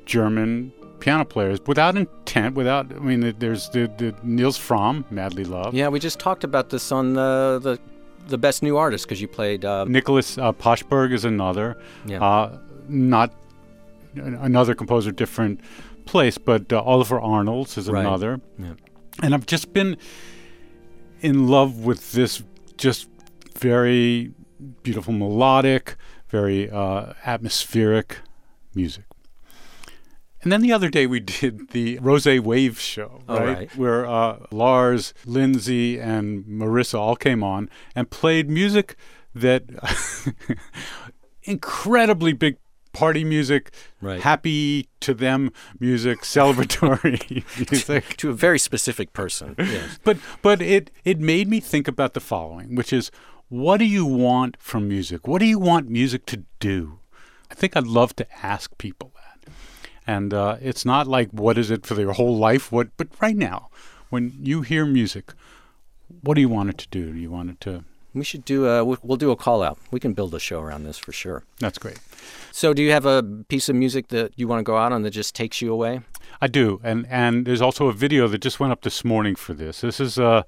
German 0.04 0.72
piano 1.00 1.24
players 1.24 1.58
without 1.66 1.96
intent, 1.96 2.54
without. 2.54 2.92
I 2.92 2.98
mean, 2.98 3.34
there's 3.38 3.68
the, 3.70 3.90
the 3.98 4.14
Nils 4.22 4.58
Frahm, 4.58 5.04
Madly 5.10 5.44
Love. 5.44 5.74
Yeah, 5.74 5.88
we 5.88 5.98
just 6.00 6.18
talked 6.18 6.44
about 6.44 6.70
this 6.70 6.90
on 6.92 7.14
the 7.14 7.58
the, 7.62 7.78
the 8.28 8.38
best 8.38 8.62
new 8.62 8.76
artist 8.76 9.04
because 9.06 9.20
you 9.20 9.28
played. 9.28 9.64
Uh, 9.64 9.84
Nicholas 9.84 10.38
uh, 10.38 10.52
Poshberg 10.52 11.12
is 11.12 11.24
another. 11.24 11.76
Yeah. 12.06 12.22
Uh, 12.24 12.58
not 12.88 13.32
another 14.14 14.74
composer, 14.74 15.10
different 15.12 15.60
place, 16.06 16.38
but 16.38 16.72
uh, 16.72 16.82
Ólafur 16.82 17.22
Arnalds 17.22 17.76
is 17.76 17.88
Right. 17.90 18.00
another. 18.00 18.40
Yeah. 18.58 18.74
And 19.22 19.34
I've 19.34 19.46
just 19.46 19.72
been 19.72 19.96
in 21.20 21.48
love 21.48 21.84
with 21.84 22.12
this 22.12 22.42
just 22.76 23.08
very 23.58 24.32
beautiful 24.82 25.12
melodic, 25.12 25.96
very 26.28 26.70
uh, 26.70 27.12
atmospheric 27.24 28.18
music. 28.74 29.04
And 30.46 30.52
then 30.52 30.60
the 30.62 30.72
other 30.72 30.88
day 30.88 31.08
we 31.08 31.18
did 31.40 31.70
the 31.70 31.98
Rose 31.98 32.24
Wave 32.24 32.78
show, 32.78 33.20
Oh, 33.28 33.36
right? 33.36 33.46
right. 33.58 33.76
Where 33.76 34.06
uh, 34.06 34.46
Lars, 34.52 35.12
Lindsay, 35.24 35.98
and 35.98 36.44
Marissa 36.44 37.00
all 37.00 37.16
came 37.16 37.42
on 37.42 37.68
and 37.96 38.08
played 38.10 38.48
music 38.48 38.94
that 39.34 39.64
incredibly 41.42 42.32
big 42.32 42.58
party 42.92 43.24
music, 43.24 43.72
Right. 44.00 44.20
happy 44.20 44.88
to 45.00 45.14
them 45.14 45.50
music, 45.80 46.20
celebratory 46.22 47.44
music. 47.70 48.16
to 48.18 48.30
a 48.30 48.32
very 48.32 48.60
specific 48.60 49.12
person. 49.12 49.56
yes. 49.58 49.98
But 50.04 50.18
but 50.42 50.62
it 50.62 50.92
it 51.04 51.18
made 51.18 51.48
me 51.48 51.58
think 51.58 51.88
about 51.88 52.14
the 52.14 52.20
following, 52.20 52.76
which 52.76 52.92
is 52.92 53.10
what 53.48 53.78
do 53.78 53.84
you 53.84 54.06
want 54.06 54.56
from 54.60 54.86
music? 54.88 55.26
What 55.26 55.40
do 55.40 55.46
you 55.46 55.58
want 55.58 55.88
music 55.90 56.24
to 56.26 56.44
do? 56.60 57.00
I 57.50 57.54
think 57.54 57.76
I'd 57.76 57.86
love 57.86 58.14
to 58.16 58.26
ask 58.46 58.76
people 58.78 59.10
that. 59.16 59.25
And 60.06 60.32
uh, 60.32 60.56
it's 60.60 60.84
not 60.84 61.06
like 61.06 61.30
what 61.30 61.58
is 61.58 61.70
it 61.70 61.84
for 61.84 61.94
their 61.94 62.12
whole 62.12 62.36
life? 62.36 62.70
What 62.70 62.88
but 62.96 63.08
right 63.20 63.36
now, 63.36 63.68
when 64.10 64.34
you 64.40 64.62
hear 64.62 64.86
music, 64.86 65.32
what 66.22 66.34
do 66.34 66.40
you 66.40 66.48
want 66.48 66.70
it 66.70 66.78
to 66.78 66.88
do? 66.88 67.12
Do 67.12 67.18
you 67.18 67.30
want 67.30 67.50
it 67.50 67.60
to 67.62 67.84
We 68.14 68.24
should 68.24 68.44
do 68.44 68.66
a 68.66 68.84
we'll 68.84 68.98
we'll 69.02 69.16
do 69.16 69.30
a 69.30 69.36
call 69.36 69.62
out. 69.62 69.78
We 69.90 70.00
can 70.00 70.12
build 70.12 70.34
a 70.34 70.40
show 70.40 70.60
around 70.60 70.84
this 70.84 70.98
for 70.98 71.12
sure. 71.12 71.42
That's 71.58 71.78
great. 71.78 71.98
So, 72.52 72.72
do 72.72 72.82
you 72.82 72.92
have 72.92 73.04
a 73.04 73.22
piece 73.48 73.68
of 73.68 73.76
music 73.76 74.08
that 74.08 74.32
you 74.36 74.48
want 74.48 74.60
to 74.60 74.64
go 74.64 74.76
out 74.76 74.92
on 74.92 75.02
that 75.02 75.10
just 75.10 75.34
takes 75.34 75.60
you 75.60 75.72
away? 75.72 76.00
I 76.40 76.46
do, 76.46 76.80
and 76.84 77.06
and 77.10 77.46
there's 77.46 77.62
also 77.62 77.88
a 77.88 77.92
video 77.92 78.28
that 78.28 78.38
just 78.38 78.60
went 78.60 78.72
up 78.72 78.82
this 78.82 79.04
morning 79.04 79.34
for 79.34 79.54
this. 79.54 79.80
This 79.80 80.00
is 80.00 80.18
a, 80.18 80.44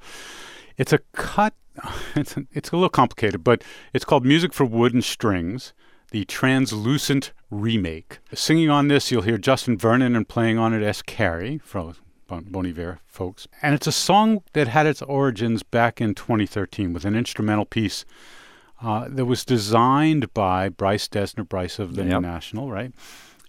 it's 0.76 0.92
a 0.92 0.98
cut. 1.12 1.54
It's 2.16 2.36
a, 2.36 2.44
it's 2.52 2.70
a 2.70 2.76
little 2.76 2.88
complicated, 2.88 3.44
but 3.44 3.62
it's 3.92 4.04
called 4.04 4.24
"Music 4.24 4.52
for 4.52 4.64
Wood 4.64 4.94
and 4.94 5.04
Strings," 5.04 5.72
the 6.10 6.24
translucent 6.24 7.32
remake. 7.50 8.18
Singing 8.34 8.70
on 8.70 8.88
this, 8.88 9.10
you'll 9.10 9.22
hear 9.22 9.38
Justin 9.38 9.76
Vernon 9.78 10.14
and 10.16 10.28
playing 10.28 10.58
on 10.58 10.72
it 10.74 10.82
S. 10.82 11.02
Carey 11.02 11.58
from 11.64 11.94
Bon 12.26 12.44
Bon 12.48 12.66
Iver 12.66 13.00
folks, 13.06 13.48
and 13.62 13.74
it's 13.74 13.86
a 13.86 13.92
song 13.92 14.42
that 14.52 14.68
had 14.68 14.86
its 14.86 15.00
origins 15.02 15.62
back 15.62 16.00
in 16.00 16.14
2013 16.14 16.92
with 16.92 17.04
an 17.04 17.14
instrumental 17.14 17.64
piece. 17.64 18.04
Uh, 18.80 19.06
that 19.08 19.24
was 19.24 19.44
designed 19.44 20.32
by 20.34 20.68
Bryce 20.68 21.08
Dessner, 21.08 21.48
Bryce 21.48 21.80
of 21.80 21.96
the 21.96 22.04
Yep. 22.04 22.22
National, 22.22 22.70
right? 22.70 22.92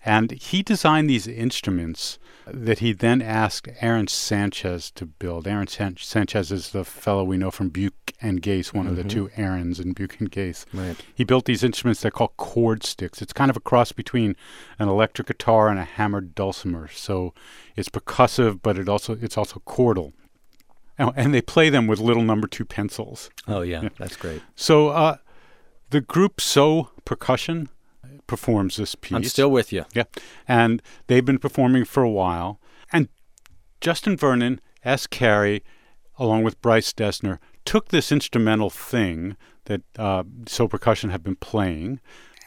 And 0.06 0.32
he 0.32 0.64
designed 0.64 1.10
these 1.10 1.28
instruments 1.28 2.20
that 2.48 2.80
he 2.80 2.94
then 2.94 3.22
asked 3.22 3.68
Aron 3.82 4.08
Sanchez 4.08 4.92
to 4.92 5.06
build. 5.06 5.48
Aron 5.48 5.68
San- 5.68 5.98
Sanchez 5.98 6.52
is 6.52 6.72
the 6.72 6.86
fellow 6.86 7.24
we 7.24 7.38
know 7.38 7.52
from 7.52 7.70
Buke 7.70 8.14
and 8.22 8.42
Gase, 8.42 8.74
one 8.74 8.88
of 8.88 8.96
the 8.96 9.04
two 9.04 9.30
Aarons 9.36 9.80
in 9.80 9.94
Buke 9.94 10.20
and 10.20 10.32
Gase. 10.32 10.66
Right. 10.74 10.96
He 11.14 11.24
built 11.24 11.46
these 11.46 11.64
instruments 11.64 12.02
they're 12.02 12.12
called 12.12 12.36
chord 12.38 12.84
sticks. 12.84 13.22
It's 13.22 13.34
kind 13.34 13.52
of 13.52 13.58
a 13.58 13.62
cross 13.62 13.92
between 13.92 14.36
an 14.80 14.88
electric 14.88 15.28
guitar 15.28 15.68
and 15.70 15.78
a 15.80 15.84
hammered 15.84 16.34
dulcimer. 16.34 16.88
So 16.88 17.34
it's 17.76 17.90
percussive, 17.90 18.62
but 18.62 18.78
it 18.78 18.90
also 18.90 19.18
it's 19.22 19.38
also 19.38 19.62
chordal. 19.68 20.14
And 20.98 21.34
they 21.34 21.42
play 21.42 21.70
them 21.70 21.88
with 21.88 22.00
little 22.00 22.24
number 22.24 22.48
two 22.48 22.66
pencils. 22.66 23.30
Oh 23.48 23.62
yeah, 23.62 23.88
that's 23.98 24.18
great. 24.18 24.42
So 24.56 24.90
uh, 24.90 25.18
the 25.92 26.02
group 26.02 26.42
So 26.42 26.90
Percussion 27.06 27.70
performs 28.30 28.78
this 28.78 28.94
piece. 28.94 29.16
I'm 29.16 29.24
still 29.24 29.50
with 29.50 29.74
you. 29.74 29.86
Yeah. 29.94 30.04
And 30.48 30.82
they've 31.08 31.26
been 31.26 31.40
performing 31.40 31.84
for 31.84 32.04
a 32.04 32.10
while. 32.10 32.60
And 32.94 33.10
Justin 33.82 34.16
Vernon, 34.16 34.62
S. 34.84 35.08
Carey, 35.08 35.64
along 36.18 36.44
with 36.44 36.62
Bryce 36.62 36.94
Dessner, 36.94 37.40
took 37.66 37.90
this 37.90 38.12
instrumental 38.12 38.70
thing 38.70 39.36
that 39.66 39.82
uh, 39.98 40.24
So 40.48 40.68
Percussion 40.68 41.10
have 41.10 41.24
been 41.24 41.38
playing, 41.38 42.00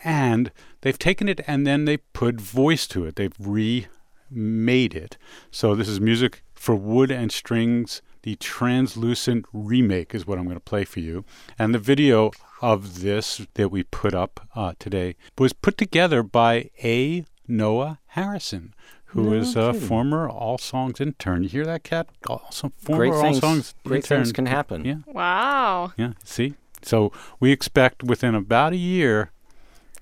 and 0.05 0.53
they've 0.83 0.99
taken 0.99 1.29
it 1.29 1.41
and 1.47 1.67
then 1.67 1.85
they 1.85 1.97
put 1.97 2.41
voice 2.41 2.87
to 2.89 3.05
it. 3.05 3.17
They've 3.17 3.35
remade 3.39 4.95
it. 4.95 5.19
So 5.51 5.75
this 5.75 5.89
is 5.89 6.01
music 6.01 6.45
for 6.55 6.77
wood 6.77 7.11
and 7.11 7.33
strings. 7.33 8.03
The 8.23 8.37
translucent 8.37 9.47
remake 9.53 10.15
is 10.15 10.27
what 10.27 10.39
I'm 10.39 10.45
going 10.45 10.57
to 10.57 10.61
play 10.61 10.85
for 10.85 11.01
you. 11.01 11.25
And 11.59 11.75
the 11.75 11.79
video 11.79 12.31
of 12.61 13.01
this 13.03 13.45
that 13.55 13.71
we 13.71 13.83
put 13.83 14.15
up 14.15 14.49
uh, 14.55 14.75
today 14.79 15.17
was 15.39 15.53
put 15.53 15.77
together 15.77 16.23
by 16.23 16.71
A. 16.85 17.25
Noah 17.49 17.99
Harrison, 18.09 18.73
who 19.07 19.33
is 19.35 19.57
a 19.57 19.75
former 19.75 20.29
All 20.29 20.57
Songs 20.59 21.01
intern. 21.01 21.43
You 21.43 21.49
hear 21.49 21.67
that, 21.67 21.83
Cat? 21.83 22.09
Also, 22.29 22.71
former 22.79 22.99
Great 23.07 23.13
All 23.13 23.23
things- 23.23 23.41
Songs 23.41 23.75
great 23.85 23.97
intern. 24.05 24.19
things 24.19 24.33
can 24.33 24.47
happen. 24.47 24.85
Yeah, 24.85 24.97
Wow. 25.09 25.93
yeah. 25.97 26.13
See, 26.25 26.55
so 26.83 27.13
we 27.41 27.51
expect 27.51 28.05
within 28.05 28.35
about 28.37 28.73
a 28.73 28.77
year, 28.77 29.33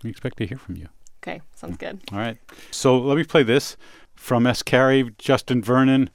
we 0.05 0.11
expect 0.11 0.37
to 0.39 0.47
hear 0.47 0.59
from 0.59 0.77
you. 0.77 0.89
Okay, 1.23 1.41
sounds 1.55 1.77
good. 1.79 2.01
All 2.12 2.18
right. 2.18 2.37
So 2.71 2.99
let 2.99 3.16
me 3.16 3.25
play 3.25 3.43
this 3.43 3.77
from 4.14 4.47
S. 4.47 4.62
Carey, 4.62 5.11
Justin 5.18 5.62
Vernon, 5.62 6.11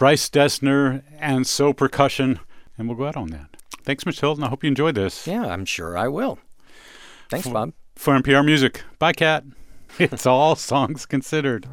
Bryce 0.00 0.30
Dessner, 0.30 1.02
and 1.18 1.46
So 1.46 1.74
Percussion, 1.74 2.40
and 2.78 2.88
we'll 2.88 2.96
go 2.96 3.04
out 3.04 3.18
on 3.18 3.28
that. 3.32 3.58
Thanks, 3.82 4.06
Mitch 4.06 4.20
Hilton. 4.20 4.42
I 4.42 4.48
hope 4.48 4.64
you 4.64 4.68
enjoyed 4.68 4.94
this. 4.94 5.26
Yeah, 5.26 5.44
I'm 5.44 5.66
sure 5.66 5.94
I 5.94 6.08
will. 6.08 6.38
Thanks, 7.28 7.46
Bob. 7.46 7.74
For 7.96 8.14
NPR 8.14 8.42
Music, 8.42 8.82
bye, 8.98 9.12
Cat. 9.12 9.44
It's 9.98 10.24
all 10.24 10.56
songs 10.56 11.04
considered. 11.04 11.66